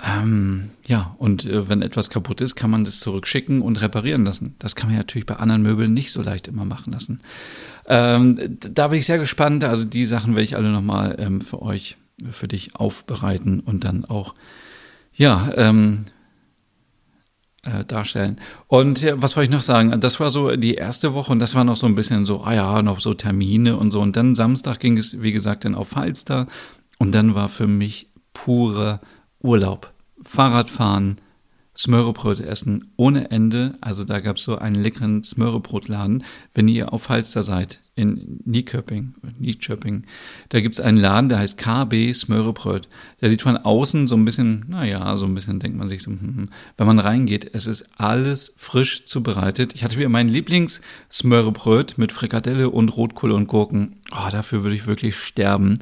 ähm, 0.02 0.70
ja, 0.86 1.14
und 1.18 1.44
äh, 1.44 1.68
wenn 1.68 1.82
etwas 1.82 2.08
kaputt 2.08 2.40
ist, 2.40 2.56
kann 2.56 2.70
man 2.70 2.84
das 2.84 3.00
zurückschicken 3.00 3.60
und 3.60 3.82
reparieren 3.82 4.24
lassen. 4.24 4.54
Das 4.58 4.74
kann 4.74 4.88
man 4.88 4.96
natürlich 4.96 5.26
bei 5.26 5.36
anderen 5.36 5.62
Möbeln 5.62 5.92
nicht 5.92 6.10
so 6.10 6.22
leicht 6.22 6.48
immer 6.48 6.64
machen 6.64 6.92
lassen. 6.92 7.20
Ähm, 7.86 8.38
da 8.60 8.88
bin 8.88 8.98
ich 8.98 9.06
sehr 9.06 9.18
gespannt. 9.18 9.62
Also 9.62 9.84
die 9.84 10.06
Sachen 10.06 10.34
werde 10.34 10.44
ich 10.44 10.56
alle 10.56 10.70
nochmal 10.70 11.16
ähm, 11.18 11.42
für 11.42 11.60
euch, 11.60 11.98
für 12.30 12.48
dich 12.48 12.76
aufbereiten 12.76 13.60
und 13.60 13.84
dann 13.84 14.06
auch, 14.06 14.34
ja, 15.12 15.52
ähm, 15.56 16.06
äh, 17.62 17.84
darstellen. 17.84 18.40
Und 18.66 19.02
ja, 19.02 19.20
was 19.20 19.36
wollte 19.36 19.50
ich 19.50 19.56
noch 19.56 19.62
sagen? 19.62 19.98
Das 20.00 20.20
war 20.20 20.30
so 20.30 20.56
die 20.56 20.74
erste 20.74 21.14
Woche 21.14 21.32
und 21.32 21.38
das 21.38 21.54
war 21.54 21.64
noch 21.64 21.76
so 21.76 21.86
ein 21.86 21.94
bisschen 21.94 22.24
so, 22.24 22.42
ah 22.42 22.54
ja, 22.54 22.82
noch 22.82 23.00
so 23.00 23.14
Termine 23.14 23.76
und 23.76 23.90
so. 23.90 24.00
Und 24.00 24.16
dann 24.16 24.34
Samstag 24.34 24.80
ging 24.80 24.96
es, 24.96 25.22
wie 25.22 25.32
gesagt, 25.32 25.64
dann 25.64 25.74
auf 25.74 25.88
Falster 25.88 26.46
und 26.98 27.12
dann 27.12 27.34
war 27.34 27.48
für 27.48 27.66
mich 27.66 28.10
purer 28.32 29.00
Urlaub. 29.40 29.92
Fahrradfahren, 30.22 31.16
Smörrebrot 31.76 32.40
essen 32.40 32.92
ohne 32.96 33.30
Ende. 33.30 33.74
Also 33.80 34.04
da 34.04 34.20
gab 34.20 34.36
es 34.36 34.44
so 34.44 34.58
einen 34.58 34.76
leckeren 34.76 35.22
Smörrebrotladen, 35.22 36.24
wenn 36.54 36.68
ihr 36.68 36.92
auf 36.92 37.04
Falster 37.04 37.42
seid 37.42 37.80
in 38.00 38.40
Nieköping, 38.46 39.14
Nieköping. 39.38 40.04
Da 40.48 40.60
gibt 40.60 40.74
es 40.74 40.80
einen 40.80 40.96
Laden, 40.96 41.28
der 41.28 41.38
heißt 41.38 41.58
KB 41.58 42.12
Smörrebröt. 42.14 42.88
Der 43.20 43.28
sieht 43.28 43.42
von 43.42 43.58
außen 43.58 44.06
so 44.06 44.16
ein 44.16 44.24
bisschen, 44.24 44.64
naja, 44.68 45.16
so 45.18 45.26
ein 45.26 45.34
bisschen 45.34 45.60
denkt 45.60 45.76
man 45.76 45.86
sich 45.86 46.02
so, 46.02 46.10
hm, 46.10 46.20
hm. 46.20 46.48
wenn 46.78 46.86
man 46.86 46.98
reingeht, 46.98 47.50
es 47.52 47.66
ist 47.66 47.84
alles 47.98 48.54
frisch 48.56 49.04
zubereitet. 49.04 49.74
Ich 49.74 49.84
hatte 49.84 49.98
wieder 49.98 50.08
mein 50.08 50.28
Lieblings-Smörrebröt 50.28 51.98
mit 51.98 52.10
Frikadelle 52.10 52.70
und 52.70 52.96
Rotkohl 52.96 53.32
und 53.32 53.48
Gurken. 53.48 53.96
Oh, 54.10 54.30
dafür 54.32 54.62
würde 54.62 54.76
ich 54.76 54.86
wirklich 54.86 55.16
sterben. 55.16 55.78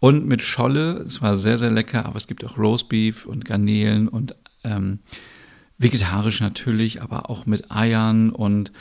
Und 0.00 0.26
mit 0.26 0.42
Scholle, 0.42 1.04
es 1.06 1.22
war 1.22 1.36
sehr, 1.36 1.56
sehr 1.56 1.70
lecker, 1.70 2.04
aber 2.04 2.16
es 2.16 2.26
gibt 2.26 2.44
auch 2.44 2.58
Roastbeef 2.58 3.26
und 3.26 3.44
Garnelen 3.44 4.08
und 4.08 4.34
ähm, 4.64 4.98
vegetarisch 5.78 6.40
natürlich, 6.40 7.00
aber 7.00 7.30
auch 7.30 7.46
mit 7.46 7.70
Eiern 7.70 8.30
und 8.30 8.72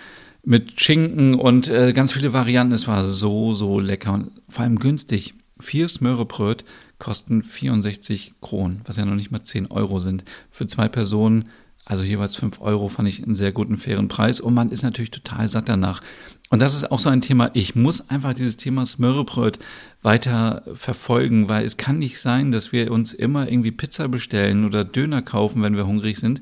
mit 0.43 0.79
Schinken 0.79 1.35
und 1.35 1.67
äh, 1.69 1.93
ganz 1.93 2.13
viele 2.13 2.33
Varianten. 2.33 2.73
Es 2.73 2.87
war 2.87 3.05
so, 3.05 3.53
so 3.53 3.79
lecker 3.79 4.13
und 4.13 4.31
vor 4.47 4.63
allem 4.63 4.79
günstig. 4.79 5.33
Vier 5.59 5.89
Smörebröt 5.89 6.63
kosten 6.99 7.43
64 7.43 8.33
Kronen, 8.41 8.81
was 8.85 8.97
ja 8.97 9.05
noch 9.05 9.15
nicht 9.15 9.31
mal 9.31 9.43
10 9.43 9.67
Euro 9.67 9.99
sind. 9.99 10.23
Für 10.51 10.67
zwei 10.67 10.87
Personen, 10.87 11.43
also 11.83 12.03
jeweils 12.03 12.37
5 12.37 12.61
Euro, 12.61 12.87
fand 12.87 13.09
ich 13.09 13.23
einen 13.23 13.35
sehr 13.35 13.51
guten, 13.51 13.77
fairen 13.77 14.07
Preis. 14.07 14.39
Und 14.39 14.53
man 14.53 14.69
ist 14.69 14.83
natürlich 14.83 15.11
total 15.11 15.49
satt 15.49 15.67
danach. 15.67 16.01
Und 16.49 16.61
das 16.61 16.73
ist 16.73 16.91
auch 16.91 16.99
so 16.99 17.09
ein 17.09 17.21
Thema. 17.21 17.51
Ich 17.53 17.75
muss 17.75 18.09
einfach 18.09 18.33
dieses 18.33 18.57
Thema 18.57 18.85
Smörrebröt 18.85 19.59
weiter 20.01 20.63
verfolgen, 20.73 21.49
weil 21.49 21.65
es 21.65 21.77
kann 21.77 21.99
nicht 21.99 22.19
sein, 22.19 22.51
dass 22.51 22.71
wir 22.71 22.91
uns 22.91 23.13
immer 23.13 23.49
irgendwie 23.49 23.71
Pizza 23.71 24.07
bestellen 24.07 24.65
oder 24.65 24.85
Döner 24.85 25.21
kaufen, 25.21 25.61
wenn 25.61 25.75
wir 25.75 25.85
hungrig 25.87 26.19
sind 26.19 26.41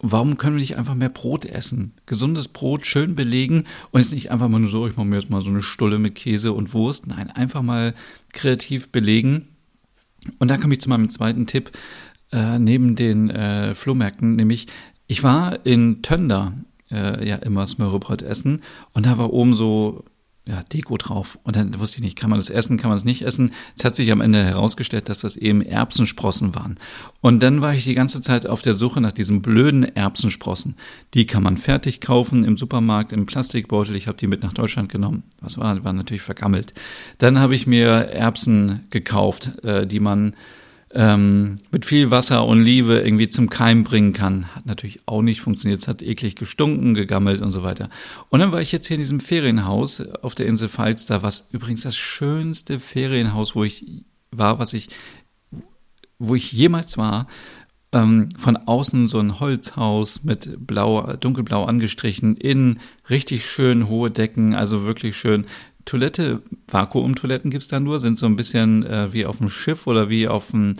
warum 0.00 0.38
können 0.38 0.56
wir 0.56 0.60
nicht 0.60 0.76
einfach 0.76 0.94
mehr 0.94 1.08
Brot 1.08 1.44
essen? 1.44 1.92
Gesundes 2.06 2.48
Brot 2.48 2.86
schön 2.86 3.14
belegen 3.14 3.64
und 3.90 4.00
jetzt 4.00 4.12
nicht 4.12 4.30
einfach 4.30 4.48
mal 4.48 4.58
nur 4.58 4.70
so, 4.70 4.86
ich 4.86 4.96
mache 4.96 5.06
mir 5.06 5.16
jetzt 5.16 5.30
mal 5.30 5.42
so 5.42 5.50
eine 5.50 5.62
Stulle 5.62 5.98
mit 5.98 6.14
Käse 6.14 6.52
und 6.52 6.72
Wurst. 6.74 7.06
Nein, 7.06 7.30
einfach 7.30 7.62
mal 7.62 7.94
kreativ 8.32 8.88
belegen. 8.88 9.48
Und 10.38 10.50
da 10.50 10.56
komme 10.56 10.74
ich 10.74 10.80
zu 10.80 10.88
meinem 10.88 11.08
zweiten 11.08 11.46
Tipp 11.46 11.70
äh, 12.32 12.58
neben 12.58 12.96
den 12.96 13.30
äh, 13.30 13.74
Flohmärkten, 13.74 14.36
nämlich 14.36 14.66
ich 15.06 15.22
war 15.22 15.64
in 15.66 16.02
Tönder 16.02 16.52
äh, 16.90 17.26
ja 17.26 17.36
immer 17.36 17.66
Smörrebröt 17.66 18.22
essen 18.22 18.62
und 18.92 19.06
da 19.06 19.18
war 19.18 19.32
oben 19.32 19.54
so 19.54 20.04
ja, 20.46 20.62
Deko 20.72 20.96
drauf. 20.96 21.38
Und 21.42 21.56
dann 21.56 21.78
wusste 21.78 21.98
ich 21.98 22.02
nicht, 22.02 22.16
kann 22.16 22.30
man 22.30 22.38
das 22.38 22.50
essen, 22.50 22.78
kann 22.78 22.88
man 22.88 22.96
es 22.96 23.04
nicht 23.04 23.22
essen. 23.22 23.52
Es 23.76 23.84
hat 23.84 23.94
sich 23.94 24.10
am 24.10 24.20
Ende 24.20 24.42
herausgestellt, 24.42 25.08
dass 25.08 25.20
das 25.20 25.36
eben 25.36 25.62
Erbsensprossen 25.62 26.54
waren. 26.54 26.78
Und 27.20 27.42
dann 27.42 27.60
war 27.60 27.74
ich 27.74 27.84
die 27.84 27.94
ganze 27.94 28.20
Zeit 28.22 28.46
auf 28.46 28.62
der 28.62 28.74
Suche 28.74 29.00
nach 29.00 29.12
diesen 29.12 29.42
blöden 29.42 29.84
Erbsensprossen. 29.84 30.76
Die 31.14 31.26
kann 31.26 31.42
man 31.42 31.56
fertig 31.56 32.00
kaufen 32.00 32.44
im 32.44 32.56
Supermarkt, 32.56 33.12
im 33.12 33.26
Plastikbeutel. 33.26 33.94
Ich 33.94 34.08
habe 34.08 34.18
die 34.18 34.26
mit 34.26 34.42
nach 34.42 34.54
Deutschland 34.54 34.90
genommen. 34.90 35.24
Was 35.40 35.58
war? 35.58 35.84
Waren 35.84 35.96
natürlich 35.96 36.22
vergammelt. 36.22 36.74
Dann 37.18 37.38
habe 37.38 37.54
ich 37.54 37.66
mir 37.66 37.88
Erbsen 37.88 38.86
gekauft, 38.90 39.62
äh, 39.62 39.86
die 39.86 40.00
man 40.00 40.34
ähm, 40.92 41.58
mit 41.70 41.84
viel 41.84 42.10
Wasser 42.10 42.44
und 42.46 42.62
Liebe 42.62 43.00
irgendwie 43.00 43.28
zum 43.28 43.48
Keim 43.48 43.84
bringen 43.84 44.12
kann. 44.12 44.54
Hat 44.54 44.66
natürlich 44.66 45.00
auch 45.06 45.22
nicht 45.22 45.40
funktioniert. 45.40 45.80
Es 45.80 45.88
hat 45.88 46.02
eklig 46.02 46.34
gestunken, 46.34 46.94
gegammelt 46.94 47.40
und 47.40 47.52
so 47.52 47.62
weiter. 47.62 47.88
Und 48.28 48.40
dann 48.40 48.50
war 48.50 48.60
ich 48.60 48.72
jetzt 48.72 48.88
hier 48.88 48.96
in 48.96 49.02
diesem 49.02 49.20
Ferienhaus 49.20 50.00
auf 50.22 50.34
der 50.34 50.46
Insel 50.46 50.68
Falster, 50.68 51.22
was 51.22 51.48
übrigens 51.52 51.82
das 51.82 51.96
schönste 51.96 52.80
Ferienhaus, 52.80 53.54
wo 53.54 53.62
ich 53.62 53.86
war, 54.32 54.58
was 54.58 54.72
ich, 54.72 54.88
wo 56.18 56.34
ich 56.34 56.52
jemals 56.52 56.98
war. 56.98 57.28
Ähm, 57.92 58.28
von 58.36 58.56
außen 58.56 59.08
so 59.08 59.18
ein 59.18 59.40
Holzhaus 59.40 60.22
mit 60.22 60.64
blau, 60.64 61.14
dunkelblau 61.14 61.64
angestrichen, 61.64 62.36
innen 62.36 62.78
richtig 63.08 63.44
schön 63.44 63.88
hohe 63.88 64.12
Decken, 64.12 64.54
also 64.54 64.84
wirklich 64.84 65.16
schön 65.16 65.46
Toilette, 65.84 66.42
Vakuumtoiletten 66.68 67.50
gibt's 67.50 67.68
da 67.68 67.80
nur, 67.80 68.00
sind 68.00 68.18
so 68.18 68.26
ein 68.26 68.36
bisschen 68.36 68.84
äh, 68.84 69.12
wie 69.12 69.26
auf 69.26 69.38
dem 69.38 69.48
Schiff 69.48 69.86
oder 69.86 70.08
wie 70.08 70.28
auf 70.28 70.50
dem 70.50 70.74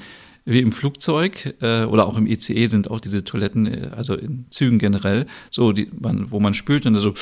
wie 0.45 0.61
im 0.61 0.73
Flugzeug 0.73 1.55
äh, 1.61 1.85
oder 1.85 2.07
auch 2.07 2.17
im 2.17 2.27
ICE 2.27 2.67
sind 2.67 2.91
auch 2.91 3.01
diese 3.01 3.25
Toiletten, 3.25 3.67
äh, 3.67 3.91
also 3.97 4.15
in 4.15 4.47
Zügen 4.51 4.79
generell, 4.79 5.27
so 5.51 5.73
die, 5.73 5.91
man, 5.99 6.31
wo 6.31 6.41
man 6.41 6.55
spült 6.55 6.87
und 6.87 6.95
so, 6.97 7.15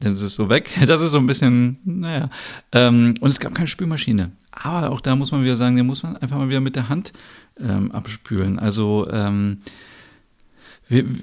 dann 0.00 0.12
ist 0.12 0.20
es 0.20 0.34
so 0.34 0.48
weg. 0.48 0.70
Das 0.86 1.00
ist 1.00 1.12
so 1.12 1.18
ein 1.18 1.26
bisschen, 1.26 1.78
naja. 1.84 2.30
Ähm, 2.72 3.14
und 3.20 3.30
es 3.30 3.40
gab 3.40 3.54
keine 3.54 3.68
Spülmaschine. 3.68 4.32
Aber 4.50 4.90
auch 4.90 5.00
da 5.00 5.16
muss 5.16 5.32
man 5.32 5.42
wieder 5.42 5.56
sagen, 5.56 5.76
den 5.76 5.86
muss 5.86 6.02
man 6.02 6.16
einfach 6.16 6.36
mal 6.36 6.48
wieder 6.48 6.60
mit 6.60 6.76
der 6.76 6.88
Hand 6.88 7.12
ähm, 7.58 7.90
abspülen. 7.92 8.58
Also 8.58 9.08
ähm, 9.10 9.58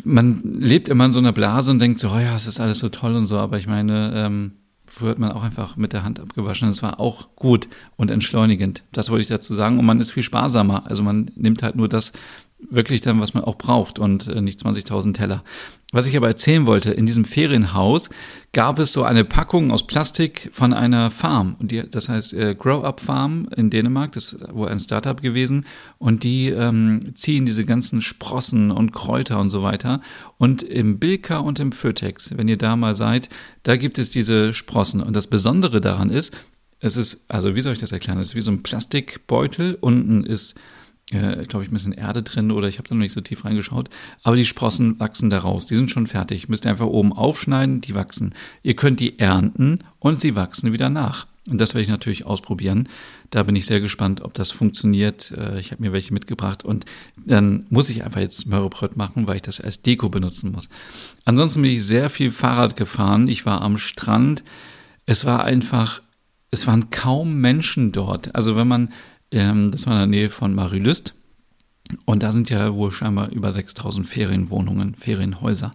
man 0.03 0.41
lebt 0.59 0.89
immer 0.89 1.05
in 1.05 1.11
so 1.11 1.19
einer 1.19 1.33
Blase 1.33 1.71
und 1.71 1.79
denkt 1.79 1.99
so, 1.99 2.09
oh 2.09 2.19
ja, 2.19 2.35
es 2.35 2.47
ist 2.47 2.59
alles 2.59 2.79
so 2.79 2.89
toll 2.89 3.15
und 3.15 3.27
so, 3.27 3.37
aber 3.37 3.57
ich 3.57 3.67
meine, 3.67 4.11
ähm, 4.15 4.51
wird 4.99 5.19
man 5.19 5.31
auch 5.31 5.43
einfach 5.43 5.77
mit 5.77 5.93
der 5.93 6.03
Hand 6.03 6.19
abgewaschen. 6.19 6.67
Das 6.67 6.83
war 6.83 6.99
auch 6.99 7.29
gut 7.35 7.69
und 7.95 8.11
entschleunigend. 8.11 8.83
Das 8.91 9.09
wollte 9.09 9.21
ich 9.21 9.27
dazu 9.27 9.53
sagen. 9.53 9.79
Und 9.79 9.85
man 9.85 9.99
ist 9.99 10.11
viel 10.11 10.23
sparsamer. 10.23 10.83
Also 10.87 11.03
man 11.03 11.31
nimmt 11.35 11.63
halt 11.63 11.75
nur 11.75 11.87
das 11.87 12.11
wirklich 12.69 13.01
dann, 13.01 13.19
was 13.19 13.33
man 13.33 13.43
auch 13.43 13.57
braucht 13.57 13.99
und 13.99 14.27
äh, 14.27 14.41
nicht 14.41 14.59
20.000 14.59 15.13
Teller. 15.13 15.43
Was 15.93 16.07
ich 16.07 16.15
aber 16.15 16.27
erzählen 16.27 16.65
wollte, 16.65 16.91
in 16.91 17.05
diesem 17.05 17.25
Ferienhaus 17.25 18.09
gab 18.53 18.79
es 18.79 18.93
so 18.93 19.03
eine 19.03 19.25
Packung 19.25 19.71
aus 19.71 19.85
Plastik 19.85 20.49
von 20.53 20.73
einer 20.73 21.11
Farm. 21.11 21.57
Das 21.59 22.07
heißt 22.07 22.33
äh, 22.33 22.55
Grow 22.57 22.85
Up 22.85 23.01
Farm 23.01 23.49
in 23.57 23.69
Dänemark, 23.69 24.13
das 24.13 24.33
ist 24.33 24.53
wohl 24.53 24.69
ein 24.69 24.79
Startup 24.79 25.21
gewesen. 25.21 25.65
Und 25.97 26.23
die 26.23 26.47
ähm, 26.47 27.11
ziehen 27.13 27.45
diese 27.45 27.65
ganzen 27.65 28.01
Sprossen 28.01 28.71
und 28.71 28.93
Kräuter 28.93 29.39
und 29.39 29.49
so 29.49 29.63
weiter. 29.63 29.99
Und 30.37 30.63
im 30.63 30.97
Bilka 30.97 31.39
und 31.39 31.59
im 31.59 31.73
Fötex, 31.73 32.37
wenn 32.37 32.47
ihr 32.47 32.57
da 32.57 32.77
mal 32.77 32.95
seid, 32.95 33.27
da 33.63 33.75
gibt 33.75 33.99
es 33.99 34.11
diese 34.11 34.53
Sprossen. 34.53 35.01
Und 35.01 35.13
das 35.15 35.27
Besondere 35.27 35.81
daran 35.81 36.09
ist, 36.09 36.33
es 36.79 36.95
ist, 36.95 37.25
also 37.27 37.53
wie 37.55 37.61
soll 37.61 37.73
ich 37.73 37.79
das 37.79 37.91
erklären? 37.91 38.17
Es 38.17 38.29
ist 38.29 38.35
wie 38.35 38.41
so 38.41 38.51
ein 38.51 38.63
Plastikbeutel. 38.63 39.77
Unten 39.81 40.23
ist 40.23 40.55
äh, 41.11 41.45
glaube 41.45 41.63
ich, 41.63 41.71
ein 41.71 41.73
bisschen 41.73 41.93
Erde 41.93 42.23
drin 42.23 42.51
oder 42.51 42.67
ich 42.67 42.77
habe 42.77 42.87
da 42.87 42.95
noch 42.95 43.01
nicht 43.01 43.13
so 43.13 43.21
tief 43.21 43.45
reingeschaut. 43.45 43.89
Aber 44.23 44.35
die 44.35 44.45
Sprossen 44.45 44.99
wachsen 44.99 45.29
daraus. 45.29 45.65
Die 45.65 45.75
sind 45.75 45.91
schon 45.91 46.07
fertig. 46.07 46.49
Müsst 46.49 46.65
ihr 46.65 46.71
einfach 46.71 46.87
oben 46.87 47.13
aufschneiden, 47.13 47.81
die 47.81 47.95
wachsen. 47.95 48.33
Ihr 48.63 48.75
könnt 48.75 48.99
die 48.99 49.19
ernten 49.19 49.79
und 49.99 50.19
sie 50.19 50.35
wachsen 50.35 50.73
wieder 50.73 50.89
nach. 50.89 51.27
Und 51.49 51.59
das 51.59 51.73
werde 51.73 51.83
ich 51.83 51.89
natürlich 51.89 52.25
ausprobieren. 52.25 52.87
Da 53.31 53.43
bin 53.43 53.55
ich 53.55 53.65
sehr 53.65 53.81
gespannt, 53.81 54.21
ob 54.21 54.33
das 54.33 54.51
funktioniert. 54.51 55.31
Äh, 55.31 55.59
ich 55.59 55.71
habe 55.71 55.81
mir 55.81 55.91
welche 55.91 56.13
mitgebracht 56.13 56.63
und 56.63 56.85
dann 57.17 57.65
muss 57.69 57.89
ich 57.89 58.03
einfach 58.03 58.21
jetzt 58.21 58.47
Mörrebröt 58.47 58.95
machen, 58.95 59.27
weil 59.27 59.37
ich 59.37 59.41
das 59.41 59.59
als 59.59 59.81
Deko 59.81 60.09
benutzen 60.09 60.51
muss. 60.51 60.69
Ansonsten 61.25 61.61
bin 61.61 61.71
ich 61.71 61.83
sehr 61.83 62.09
viel 62.09 62.31
Fahrrad 62.31 62.77
gefahren. 62.77 63.27
Ich 63.27 63.45
war 63.45 63.61
am 63.61 63.77
Strand. 63.77 64.43
Es 65.05 65.25
war 65.25 65.43
einfach, 65.43 66.01
es 66.51 66.67
waren 66.67 66.91
kaum 66.91 67.39
Menschen 67.39 67.91
dort. 67.91 68.35
Also 68.35 68.55
wenn 68.55 68.67
man 68.67 68.89
ähm, 69.31 69.71
das 69.71 69.87
war 69.87 69.93
in 69.93 70.11
der 70.11 70.19
Nähe 70.19 70.29
von 70.29 70.53
Marilüst. 70.53 71.13
Und 72.05 72.23
da 72.23 72.31
sind 72.31 72.49
ja 72.49 72.73
wohl 72.73 72.91
scheinbar 72.91 73.29
über 73.31 73.51
6000 73.51 74.07
Ferienwohnungen, 74.07 74.95
Ferienhäuser. 74.95 75.71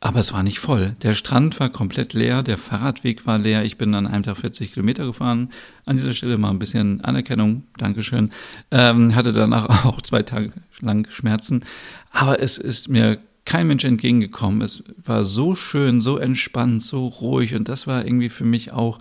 Aber 0.00 0.18
es 0.18 0.32
war 0.32 0.42
nicht 0.42 0.58
voll. 0.58 0.96
Der 1.02 1.14
Strand 1.14 1.60
war 1.60 1.68
komplett 1.68 2.12
leer, 2.12 2.42
der 2.42 2.58
Fahrradweg 2.58 3.24
war 3.24 3.38
leer. 3.38 3.64
Ich 3.64 3.78
bin 3.78 3.94
an 3.94 4.08
einem 4.08 4.24
Tag 4.24 4.38
40 4.38 4.72
Kilometer 4.72 5.06
gefahren. 5.06 5.50
An 5.84 5.94
dieser 5.94 6.12
Stelle 6.12 6.38
mal 6.38 6.50
ein 6.50 6.58
bisschen 6.58 7.04
Anerkennung, 7.04 7.62
Dankeschön. 7.78 8.32
Ähm, 8.72 9.14
hatte 9.14 9.30
danach 9.30 9.84
auch 9.84 10.02
zwei 10.02 10.24
Tage 10.24 10.52
lang 10.80 11.06
Schmerzen. 11.08 11.64
Aber 12.10 12.40
es 12.40 12.58
ist 12.58 12.88
mir 12.88 13.20
kein 13.44 13.68
Mensch 13.68 13.84
entgegengekommen. 13.84 14.60
Es 14.62 14.82
war 14.96 15.22
so 15.22 15.54
schön, 15.54 16.00
so 16.00 16.18
entspannt, 16.18 16.82
so 16.82 17.06
ruhig. 17.06 17.54
Und 17.54 17.68
das 17.68 17.86
war 17.86 18.04
irgendwie 18.04 18.28
für 18.28 18.44
mich 18.44 18.72
auch 18.72 18.98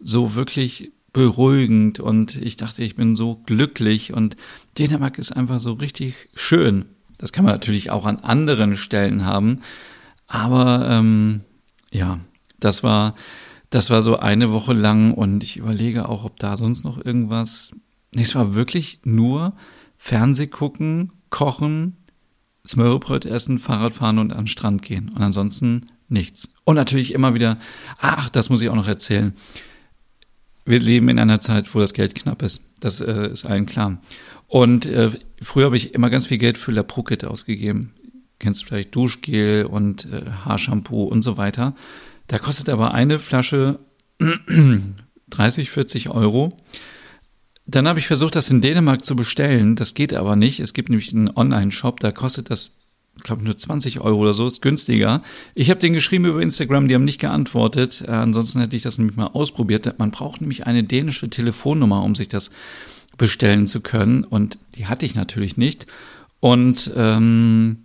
so 0.00 0.36
wirklich 0.36 0.92
beruhigend 1.14 2.00
und 2.00 2.36
ich 2.36 2.58
dachte, 2.58 2.82
ich 2.82 2.96
bin 2.96 3.16
so 3.16 3.36
glücklich 3.46 4.12
und 4.12 4.36
Dänemark 4.76 5.16
ist 5.16 5.32
einfach 5.32 5.60
so 5.60 5.72
richtig 5.72 6.28
schön. 6.34 6.84
Das 7.16 7.32
kann 7.32 7.44
man 7.44 7.54
natürlich 7.54 7.90
auch 7.90 8.04
an 8.04 8.18
anderen 8.18 8.76
Stellen 8.76 9.24
haben, 9.24 9.60
aber 10.26 10.86
ähm, 10.90 11.40
ja, 11.90 12.18
das 12.58 12.82
war 12.82 13.14
das 13.70 13.90
war 13.90 14.02
so 14.02 14.18
eine 14.18 14.52
Woche 14.52 14.72
lang 14.72 15.14
und 15.14 15.42
ich 15.42 15.56
überlege 15.56 16.08
auch, 16.08 16.24
ob 16.24 16.38
da 16.38 16.56
sonst 16.56 16.84
noch 16.84 17.02
irgendwas. 17.02 17.72
Es 18.14 18.34
war 18.34 18.54
wirklich 18.54 19.00
nur 19.04 19.54
Fernseh 19.96 20.48
gucken, 20.48 21.12
kochen, 21.30 21.96
Smörrebröt 22.66 23.24
essen, 23.24 23.58
Fahrrad 23.58 23.94
fahren 23.94 24.18
und 24.18 24.32
an 24.32 24.42
den 24.42 24.46
Strand 24.46 24.82
gehen 24.82 25.10
und 25.14 25.22
ansonsten 25.22 25.84
nichts. 26.08 26.50
Und 26.64 26.76
natürlich 26.76 27.14
immer 27.14 27.34
wieder, 27.34 27.58
ach, 27.98 28.28
das 28.28 28.50
muss 28.50 28.60
ich 28.60 28.68
auch 28.68 28.74
noch 28.74 28.88
erzählen 28.88 29.32
wir 30.64 30.78
leben 30.78 31.08
in 31.08 31.18
einer 31.18 31.40
Zeit, 31.40 31.74
wo 31.74 31.80
das 31.80 31.94
Geld 31.94 32.14
knapp 32.14 32.42
ist. 32.42 32.70
Das 32.80 33.00
äh, 33.00 33.30
ist 33.30 33.44
allen 33.44 33.66
klar. 33.66 34.00
Und 34.48 34.86
äh, 34.86 35.10
früher 35.40 35.66
habe 35.66 35.76
ich 35.76 35.94
immer 35.94 36.10
ganz 36.10 36.26
viel 36.26 36.38
Geld 36.38 36.58
für 36.58 36.72
La 36.72 36.82
Proquette 36.82 37.30
ausgegeben. 37.30 37.92
Kennst 38.38 38.62
du 38.62 38.66
vielleicht 38.66 38.94
Duschgel 38.94 39.66
und 39.66 40.06
äh, 40.06 40.30
Haarshampoo 40.44 41.04
und 41.04 41.22
so 41.22 41.36
weiter. 41.36 41.74
Da 42.26 42.38
kostet 42.38 42.68
aber 42.68 42.94
eine 42.94 43.18
Flasche 43.18 43.78
30, 45.30 45.70
40 45.70 46.10
Euro. 46.10 46.56
Dann 47.66 47.88
habe 47.88 47.98
ich 47.98 48.06
versucht, 48.06 48.36
das 48.36 48.50
in 48.50 48.60
Dänemark 48.60 49.04
zu 49.04 49.16
bestellen. 49.16 49.76
Das 49.76 49.94
geht 49.94 50.12
aber 50.12 50.36
nicht. 50.36 50.60
Es 50.60 50.74
gibt 50.74 50.90
nämlich 50.90 51.12
einen 51.12 51.34
Online-Shop, 51.34 52.00
da 52.00 52.12
kostet 52.12 52.50
das 52.50 52.76
ich 53.16 53.22
glaube 53.22 53.42
nur 53.42 53.56
20 53.56 54.00
Euro 54.00 54.18
oder 54.18 54.34
so, 54.34 54.46
ist 54.46 54.60
günstiger. 54.60 55.22
Ich 55.54 55.70
habe 55.70 55.80
den 55.80 55.92
geschrieben 55.92 56.26
über 56.26 56.42
Instagram, 56.42 56.88
die 56.88 56.94
haben 56.94 57.04
nicht 57.04 57.20
geantwortet. 57.20 58.04
Äh, 58.06 58.10
ansonsten 58.10 58.60
hätte 58.60 58.76
ich 58.76 58.82
das 58.82 58.98
nämlich 58.98 59.16
mal 59.16 59.28
ausprobiert. 59.28 59.98
Man 59.98 60.10
braucht 60.10 60.40
nämlich 60.40 60.66
eine 60.66 60.84
dänische 60.84 61.30
Telefonnummer, 61.30 62.02
um 62.02 62.14
sich 62.14 62.28
das 62.28 62.50
bestellen 63.16 63.66
zu 63.66 63.80
können. 63.80 64.24
Und 64.24 64.58
die 64.74 64.86
hatte 64.86 65.06
ich 65.06 65.14
natürlich 65.14 65.56
nicht. 65.56 65.86
Und 66.40 66.92
ähm, 66.96 67.78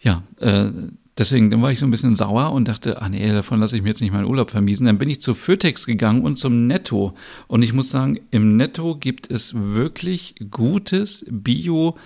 ja, 0.00 0.22
äh, 0.38 0.70
deswegen 1.16 1.50
dann 1.50 1.62
war 1.62 1.70
ich 1.70 1.78
so 1.78 1.86
ein 1.86 1.90
bisschen 1.90 2.16
sauer 2.16 2.52
und 2.52 2.66
dachte, 2.66 3.00
ah 3.02 3.08
nee, 3.08 3.30
davon 3.30 3.60
lasse 3.60 3.76
ich 3.76 3.82
mir 3.82 3.90
jetzt 3.90 4.00
nicht 4.00 4.12
meinen 4.12 4.26
Urlaub 4.26 4.50
vermiesen. 4.50 4.86
Dann 4.86 4.98
bin 4.98 5.10
ich 5.10 5.20
zu 5.20 5.34
Fötex 5.34 5.86
gegangen 5.86 6.22
und 6.22 6.38
zum 6.38 6.66
Netto. 6.66 7.14
Und 7.46 7.62
ich 7.62 7.72
muss 7.72 7.90
sagen, 7.90 8.18
im 8.30 8.56
Netto 8.56 8.96
gibt 8.96 9.30
es 9.30 9.54
wirklich 9.54 10.34
gutes 10.50 11.26
Bio- 11.30 11.96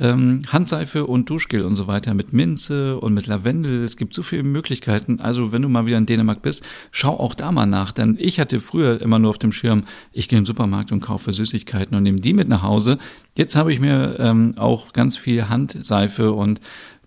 ähm, 0.00 0.42
Handseife 0.48 1.06
und 1.06 1.28
Duschgel 1.30 1.62
und 1.62 1.76
so 1.76 1.86
weiter 1.86 2.14
mit 2.14 2.32
Minze 2.32 2.98
und 2.98 3.14
mit 3.14 3.26
Lavendel. 3.26 3.84
Es 3.84 3.96
gibt 3.96 4.14
so 4.14 4.22
viele 4.22 4.42
Möglichkeiten. 4.42 5.20
Also 5.20 5.52
wenn 5.52 5.62
du 5.62 5.68
mal 5.68 5.86
wieder 5.86 5.98
in 5.98 6.06
Dänemark 6.06 6.42
bist, 6.42 6.64
schau 6.90 7.18
auch 7.18 7.34
da 7.34 7.52
mal 7.52 7.66
nach. 7.66 7.92
Denn 7.92 8.16
ich 8.18 8.40
hatte 8.40 8.60
früher 8.60 9.00
immer 9.00 9.18
nur 9.18 9.30
auf 9.30 9.38
dem 9.38 9.52
Schirm, 9.52 9.82
ich 10.12 10.28
gehe 10.28 10.38
in 10.38 10.44
den 10.44 10.46
Supermarkt 10.46 10.90
und 10.92 11.00
kaufe 11.00 11.32
Süßigkeiten 11.32 11.96
und 11.96 12.02
nehme 12.02 12.20
die 12.20 12.32
mit 12.32 12.48
nach 12.48 12.62
Hause. 12.62 12.98
Jetzt 13.36 13.56
habe 13.56 13.72
ich 13.72 13.80
mir 13.80 14.16
ähm, 14.18 14.54
auch 14.56 14.92
ganz 14.92 15.16
viel 15.16 15.48
Handseife 15.48 16.32
und 16.32 16.60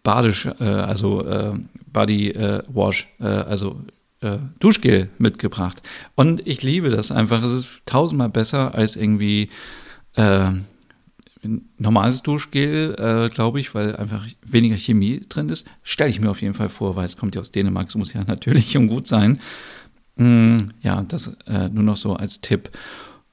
Badisch, 0.03 0.45
äh, 0.45 0.63
also 0.63 1.25
äh, 1.25 1.53
Body 1.91 2.29
äh, 2.31 2.63
Wash, 2.67 3.07
äh, 3.19 3.25
also 3.25 3.81
äh, 4.21 4.37
Duschgel 4.59 5.09
mitgebracht. 5.17 5.81
Und 6.15 6.45
ich 6.47 6.63
liebe 6.63 6.89
das 6.89 7.11
einfach. 7.11 7.43
Es 7.43 7.53
ist 7.53 7.81
tausendmal 7.85 8.29
besser 8.29 8.75
als 8.75 8.95
irgendwie 8.95 9.49
äh, 10.15 10.51
normales 11.77 12.23
Duschgel, 12.23 12.95
äh, 12.97 13.29
glaube 13.33 13.59
ich, 13.59 13.75
weil 13.75 13.95
einfach 13.95 14.25
weniger 14.41 14.77
Chemie 14.77 15.21
drin 15.27 15.49
ist. 15.49 15.67
Stelle 15.83 16.09
ich 16.09 16.19
mir 16.19 16.29
auf 16.29 16.41
jeden 16.41 16.53
Fall 16.53 16.69
vor, 16.69 16.95
weil 16.95 17.05
es 17.05 17.17
kommt 17.17 17.35
ja 17.35 17.41
aus 17.41 17.51
Dänemark, 17.51 17.89
es 17.89 17.95
muss 17.95 18.13
ja 18.13 18.23
natürlich 18.27 18.77
und 18.77 18.87
gut 18.87 19.07
sein. 19.07 19.39
Mm, 20.15 20.57
ja, 20.81 21.03
das 21.03 21.37
äh, 21.47 21.69
nur 21.69 21.83
noch 21.83 21.97
so 21.97 22.15
als 22.15 22.41
Tipp. 22.41 22.69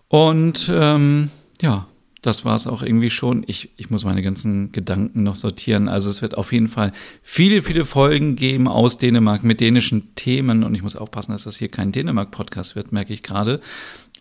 Und 0.09 0.71
ähm, 0.75 1.31
ja, 1.61 1.87
das 2.23 2.45
war 2.45 2.55
es 2.55 2.67
auch 2.67 2.83
irgendwie 2.83 3.11
schon. 3.11 3.45
Ich, 3.47 3.71
ich 3.77 3.91
muss 3.91 4.05
meine 4.05 4.23
ganzen 4.23 4.73
Gedanken 4.73 5.23
noch 5.23 5.37
sortieren. 5.37 5.89
Also 5.89 6.11
es 6.11 6.21
wird 6.21 6.37
auf 6.37 6.53
jeden 6.53 6.69
Fall 6.69 6.93
viele, 7.23 7.63
viele 7.63 7.85
Folgen 7.85 8.37
geben 8.37 8.69
aus 8.69 8.99
Dänemark 8.99 9.43
mit 9.43 9.61
dänischen 9.61 10.15
Themen. 10.17 10.65
Und 10.65 10.75
ich 10.75 10.83
muss 10.83 10.97
aufpassen, 10.97 11.33
dass 11.33 11.45
das 11.45 11.57
hier 11.57 11.69
kein 11.69 11.93
Dänemark-Podcast 11.93 12.77
wird, 12.77 12.93
merke 12.93 13.15
ich 13.15 13.23
gerade. 13.23 13.61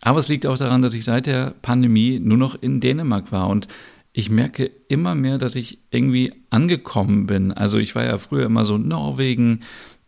Aber 0.00 0.18
es 0.18 0.28
liegt 0.28 0.46
auch 0.46 0.58
daran, 0.58 0.82
dass 0.82 0.94
ich 0.94 1.04
seit 1.04 1.26
der 1.26 1.54
Pandemie 1.62 2.18
nur 2.18 2.38
noch 2.38 2.54
in 2.60 2.80
Dänemark 2.80 3.32
war 3.32 3.48
und 3.48 3.68
ich 4.12 4.30
merke 4.30 4.70
immer 4.88 5.14
mehr, 5.14 5.38
dass 5.38 5.54
ich 5.54 5.78
irgendwie 5.90 6.32
angekommen 6.50 7.26
bin. 7.26 7.52
Also 7.52 7.78
ich 7.78 7.94
war 7.94 8.04
ja 8.04 8.18
früher 8.18 8.46
immer 8.46 8.64
so 8.64 8.76
Norwegen, 8.76 9.60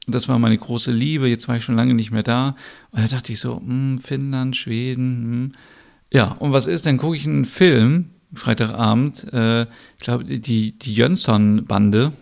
das 0.09 0.28
war 0.28 0.38
meine 0.38 0.59
große 0.59 0.90
Liebe, 0.90 1.28
jetzt 1.28 1.46
war 1.46 1.57
ich 1.57 1.64
schon 1.64 1.76
lange 1.76 1.94
nicht 1.94 2.11
mehr 2.11 2.24
da. 2.24 2.57
Und 2.90 3.02
da 3.02 3.07
dachte 3.07 3.33
ich 3.33 3.38
so, 3.38 3.61
hm, 3.61 3.98
Finnland, 3.98 4.57
Schweden, 4.57 5.22
hm. 5.22 5.52
Ja, 6.12 6.33
und 6.33 6.52
was 6.52 6.66
ist? 6.66 6.85
Dann 6.85 6.98
gucke 6.98 7.16
ich 7.16 7.26
einen 7.26 7.46
Film, 7.46 8.11
Freitagabend, 8.35 9.33
äh, 9.33 9.62
ich 9.62 10.00
glaube, 10.00 10.24
die, 10.24 10.72
die 10.78 10.94
Jönsson-Bande 10.94 12.12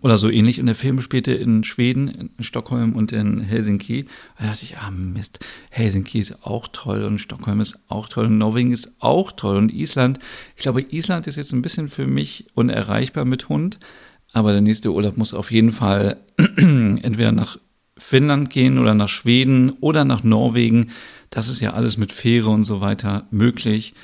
oder 0.00 0.18
so 0.18 0.30
ähnlich. 0.30 0.60
Und 0.60 0.66
der 0.66 0.74
Film 0.74 1.00
spielte 1.00 1.32
in 1.32 1.64
Schweden, 1.64 2.30
in 2.36 2.44
Stockholm 2.44 2.94
und 2.94 3.12
in 3.12 3.40
Helsinki. 3.40 4.06
Da 4.38 4.46
dachte 4.46 4.64
ich, 4.64 4.78
ah 4.78 4.90
Mist, 4.90 5.40
Helsinki 5.70 6.20
ist 6.20 6.44
auch 6.44 6.68
toll 6.72 7.04
und 7.04 7.18
Stockholm 7.18 7.60
ist 7.60 7.78
auch 7.88 8.08
toll 8.08 8.26
und 8.26 8.38
Norwegen 8.38 8.72
ist 8.72 8.96
auch 9.00 9.32
toll 9.32 9.56
und 9.56 9.72
Island. 9.72 10.18
Ich 10.56 10.62
glaube, 10.62 10.82
Island 10.82 11.26
ist 11.26 11.36
jetzt 11.36 11.52
ein 11.52 11.62
bisschen 11.62 11.88
für 11.88 12.06
mich 12.06 12.46
unerreichbar 12.54 13.24
mit 13.24 13.48
Hund. 13.48 13.78
Aber 14.32 14.52
der 14.52 14.62
nächste 14.62 14.92
Urlaub 14.92 15.16
muss 15.16 15.32
auf 15.32 15.52
jeden 15.52 15.70
Fall 15.70 16.16
entweder 16.36 17.30
nach 17.30 17.58
Finnland 17.96 18.50
gehen 18.50 18.78
oder 18.78 18.94
nach 18.94 19.08
Schweden 19.08 19.70
oder 19.80 20.04
nach 20.04 20.24
Norwegen. 20.24 20.90
Das 21.30 21.48
ist 21.48 21.60
ja 21.60 21.74
alles 21.74 21.96
mit 21.96 22.12
Fähre 22.12 22.50
und 22.50 22.64
so 22.64 22.80
weiter 22.80 23.26
möglich. 23.30 23.94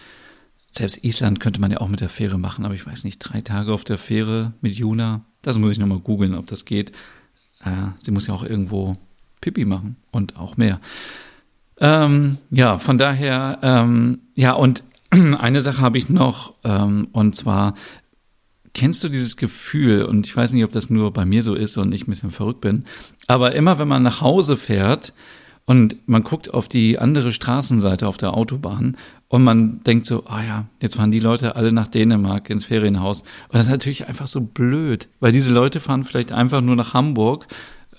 Selbst 0.70 1.02
Island 1.04 1.40
könnte 1.40 1.60
man 1.60 1.72
ja 1.72 1.78
auch 1.78 1.88
mit 1.88 2.00
der 2.00 2.08
Fähre 2.08 2.38
machen, 2.38 2.64
aber 2.64 2.74
ich 2.74 2.86
weiß 2.86 3.02
nicht, 3.02 3.18
drei 3.18 3.40
Tage 3.40 3.72
auf 3.72 3.82
der 3.82 3.98
Fähre 3.98 4.52
mit 4.60 4.74
Juna, 4.74 5.24
das 5.42 5.58
muss 5.58 5.72
ich 5.72 5.78
nochmal 5.78 5.98
googeln, 5.98 6.34
ob 6.34 6.46
das 6.46 6.64
geht. 6.64 6.92
Äh, 7.64 7.88
sie 7.98 8.10
muss 8.10 8.26
ja 8.26 8.34
auch 8.34 8.42
irgendwo 8.42 8.94
Pipi 9.40 9.64
machen 9.64 9.96
und 10.10 10.36
auch 10.36 10.56
mehr. 10.56 10.80
Ähm, 11.78 12.38
ja, 12.50 12.76
von 12.78 12.98
daher, 12.98 13.58
ähm, 13.62 14.20
ja, 14.34 14.52
und 14.52 14.84
eine 15.10 15.62
Sache 15.62 15.80
habe 15.80 15.98
ich 15.98 16.10
noch, 16.10 16.54
ähm, 16.64 17.08
und 17.12 17.34
zwar, 17.34 17.74
kennst 18.74 19.02
du 19.02 19.08
dieses 19.08 19.36
Gefühl, 19.36 20.04
und 20.04 20.26
ich 20.26 20.36
weiß 20.36 20.52
nicht, 20.52 20.64
ob 20.64 20.72
das 20.72 20.90
nur 20.90 21.12
bei 21.12 21.24
mir 21.24 21.42
so 21.42 21.54
ist 21.54 21.76
und 21.78 21.92
ich 21.92 22.06
ein 22.06 22.10
bisschen 22.10 22.30
verrückt 22.30 22.60
bin, 22.60 22.84
aber 23.26 23.54
immer 23.54 23.78
wenn 23.78 23.88
man 23.88 24.02
nach 24.02 24.20
Hause 24.20 24.56
fährt 24.56 25.14
und 25.64 25.96
man 26.08 26.22
guckt 26.22 26.52
auf 26.52 26.68
die 26.68 26.98
andere 26.98 27.32
Straßenseite 27.32 28.06
auf 28.06 28.16
der 28.18 28.34
Autobahn 28.34 28.96
und 29.30 29.44
man 29.44 29.80
denkt 29.84 30.06
so, 30.06 30.24
ah 30.26 30.42
ja, 30.42 30.64
jetzt 30.80 30.96
fahren 30.96 31.12
die 31.12 31.20
Leute 31.20 31.54
alle 31.54 31.70
nach 31.70 31.86
Dänemark 31.86 32.50
ins 32.50 32.64
Ferienhaus. 32.64 33.20
Und 33.20 33.54
das 33.54 33.66
ist 33.66 33.70
natürlich 33.70 34.08
einfach 34.08 34.26
so 34.26 34.40
blöd, 34.40 35.06
weil 35.20 35.30
diese 35.30 35.54
Leute 35.54 35.78
fahren 35.78 36.02
vielleicht 36.02 36.32
einfach 36.32 36.60
nur 36.60 36.74
nach 36.74 36.94
Hamburg 36.94 37.46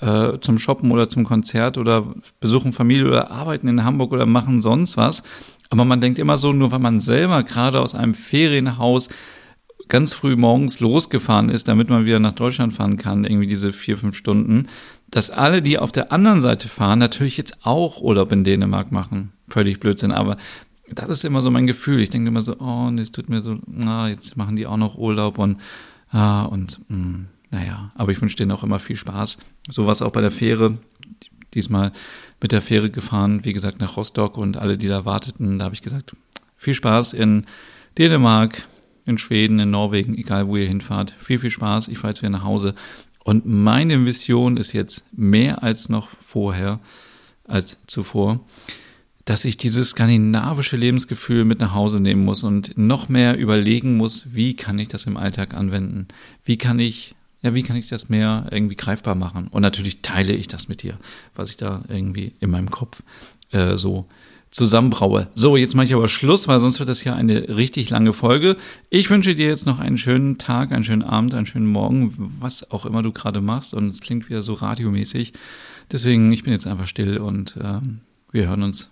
äh, 0.02 0.40
zum 0.42 0.60
Shoppen 0.60 0.92
oder 0.92 1.08
zum 1.08 1.24
Konzert 1.24 1.78
oder 1.78 2.06
besuchen 2.42 2.74
Familie 2.74 3.08
oder 3.08 3.32
arbeiten 3.32 3.70
in 3.70 3.86
Hamburg 3.86 4.12
oder 4.12 4.26
machen 4.26 4.62
sonst 4.62 4.98
was. 4.98 5.24
Aber 5.70 5.86
man 5.86 6.02
denkt 6.02 6.20
immer 6.20 6.38
so, 6.38 6.52
nur 6.52 6.74
weil 6.74 6.80
man 6.80 7.00
selber 7.00 7.44
gerade 7.44 7.80
aus 7.80 7.96
einem 7.96 8.14
Ferienhaus 8.14 9.08
ganz 9.88 10.14
früh 10.14 10.36
morgens 10.36 10.82
losgefahren 10.82 11.48
ist, 11.48 11.70
damit 11.70 11.90
man 11.90 12.04
wieder 12.04 12.20
nach 12.20 12.34
Deutschland 12.34 12.76
fahren 12.76 12.98
kann, 12.98 13.24
irgendwie 13.24 13.48
diese 13.48 13.72
vier, 13.72 13.98
fünf 13.98 14.18
Stunden, 14.18 14.68
dass 15.10 15.30
alle, 15.30 15.62
die 15.62 15.80
auf 15.80 15.94
der 15.94 16.12
anderen 16.12 16.42
Seite 16.42 16.68
fahren, 16.68 17.00
natürlich 17.00 17.38
jetzt 17.38 17.66
auch 17.66 18.02
Urlaub 18.02 18.34
in 18.34 18.44
Dänemark 18.44 18.92
machen. 18.92 19.32
Völlig 19.48 19.80
Blödsinn, 19.80 20.12
aber 20.12 20.36
das 20.96 21.10
ist 21.10 21.24
immer 21.24 21.42
so 21.42 21.52
mein 21.52 21.68
Gefühl. 21.68 22.00
Ich 22.00 22.10
denke 22.10 22.28
immer 22.28 22.42
so, 22.42 22.58
oh, 22.60 22.90
nee, 22.90 23.02
es 23.02 23.12
tut 23.12 23.30
mir 23.30 23.42
so, 23.42 23.60
na, 23.68 24.10
jetzt 24.10 24.38
machen 24.38 24.56
die 24.56 24.68
auch 24.68 24.78
noch 24.78 24.98
Urlaub 24.98 25.38
und, 25.38 25.60
ah, 26.12 26.44
und, 26.44 26.80
mh, 26.90 26.96
hm, 26.96 27.28
naja, 27.52 27.92
aber 27.96 28.12
ich 28.12 28.22
wünsche 28.22 28.38
denen 28.38 28.52
auch 28.52 28.64
immer 28.64 28.80
viel 28.80 28.96
Spaß. 28.96 29.38
So 29.70 29.88
was 29.88 30.02
auch 30.02 30.12
bei 30.12 30.22
der 30.22 30.32
Fähre. 30.32 30.78
Diesmal 31.54 31.92
mit 32.42 32.54
der 32.54 32.62
Fähre 32.62 32.90
gefahren, 32.90 33.44
wie 33.44 33.52
gesagt, 33.52 33.82
nach 33.82 33.98
Rostock 33.98 34.38
und 34.38 34.56
alle, 34.56 34.78
die 34.78 34.88
da 34.88 35.04
warteten, 35.04 35.60
da 35.60 35.66
habe 35.66 35.76
ich 35.76 35.82
gesagt, 35.82 36.16
viel 36.56 36.74
Spaß 36.74 37.12
in 37.12 37.46
Dänemark, 37.98 38.66
in 39.06 39.18
Schweden, 39.18 39.60
in 39.60 39.72
Norwegen, 39.72 40.18
egal 40.18 40.48
wo 40.48 40.56
ihr 40.56 40.68
hinfahrt. 40.68 41.12
Viel, 41.12 41.40
viel 41.40 41.50
Spaß. 41.50 41.90
Ich 41.90 41.98
fahre 41.98 42.14
jetzt 42.14 42.22
wieder 42.22 42.30
nach 42.30 42.44
Hause. 42.44 42.74
Und 43.24 43.46
meine 43.46 43.98
Mission 43.98 44.58
ist 44.58 44.74
jetzt 44.74 45.06
mehr 45.12 45.62
als 45.64 45.90
noch 45.90 46.10
vorher, 46.22 46.80
als 47.48 47.80
zuvor, 47.88 48.40
dass 49.32 49.46
ich 49.46 49.56
dieses 49.56 49.92
skandinavische 49.92 50.76
Lebensgefühl 50.76 51.46
mit 51.46 51.62
nach 51.62 51.74
Hause 51.74 52.02
nehmen 52.02 52.26
muss 52.26 52.44
und 52.44 52.78
noch 52.78 53.08
mehr 53.08 53.38
überlegen 53.38 53.96
muss, 53.96 54.36
wie 54.36 54.58
kann 54.58 54.78
ich 54.78 54.90
das 54.90 55.06
im 55.06 55.16
Alltag 55.16 55.54
anwenden? 55.54 56.10
Wie 56.44 56.58
kann 56.58 56.80
ich, 56.80 57.16
ja, 57.42 57.56
wie 57.56 57.64
kann 57.64 57.78
ich 57.78 57.88
das 57.88 58.10
mehr 58.10 58.48
irgendwie 58.52 58.76
greifbar 58.76 59.16
machen? 59.16 59.48
Und 59.48 59.62
natürlich 59.62 60.02
teile 60.02 60.34
ich 60.34 60.50
das 60.50 60.68
mit 60.68 60.84
dir, 60.84 60.98
was 61.34 61.50
ich 61.50 61.56
da 61.56 61.82
irgendwie 61.88 62.34
in 62.42 62.50
meinem 62.50 62.70
Kopf 62.72 63.04
äh, 63.52 63.78
so 63.78 64.06
zusammenbraue. 64.50 65.30
So, 65.34 65.56
jetzt 65.56 65.76
mache 65.76 65.86
ich 65.86 65.94
aber 65.94 66.10
Schluss, 66.10 66.50
weil 66.50 66.60
sonst 66.60 66.80
wird 66.80 66.90
das 66.90 67.00
hier 67.00 67.16
eine 67.16 67.56
richtig 67.56 67.90
lange 67.90 68.12
Folge. 68.12 68.58
Ich 68.90 69.10
wünsche 69.10 69.34
dir 69.34 69.48
jetzt 69.48 69.66
noch 69.66 69.80
einen 69.80 69.98
schönen 69.98 70.40
Tag, 70.40 70.74
einen 70.74 70.84
schönen 70.84 71.04
Abend, 71.04 71.36
einen 71.36 71.46
schönen 71.46 71.68
Morgen, 71.68 72.14
was 72.42 72.70
auch 72.70 72.86
immer 72.86 73.02
du 73.02 73.14
gerade 73.14 73.40
machst. 73.40 73.74
Und 73.74 73.88
es 73.88 74.02
klingt 74.02 74.28
wieder 74.28 74.44
so 74.44 74.52
radiomäßig. 74.52 75.32
Deswegen, 75.90 76.34
ich 76.34 76.44
bin 76.44 76.52
jetzt 76.52 76.68
einfach 76.68 76.88
still 76.88 77.18
und 77.20 77.56
äh, 77.56 77.80
wir 78.34 78.50
hören 78.50 78.64
uns 78.64 78.92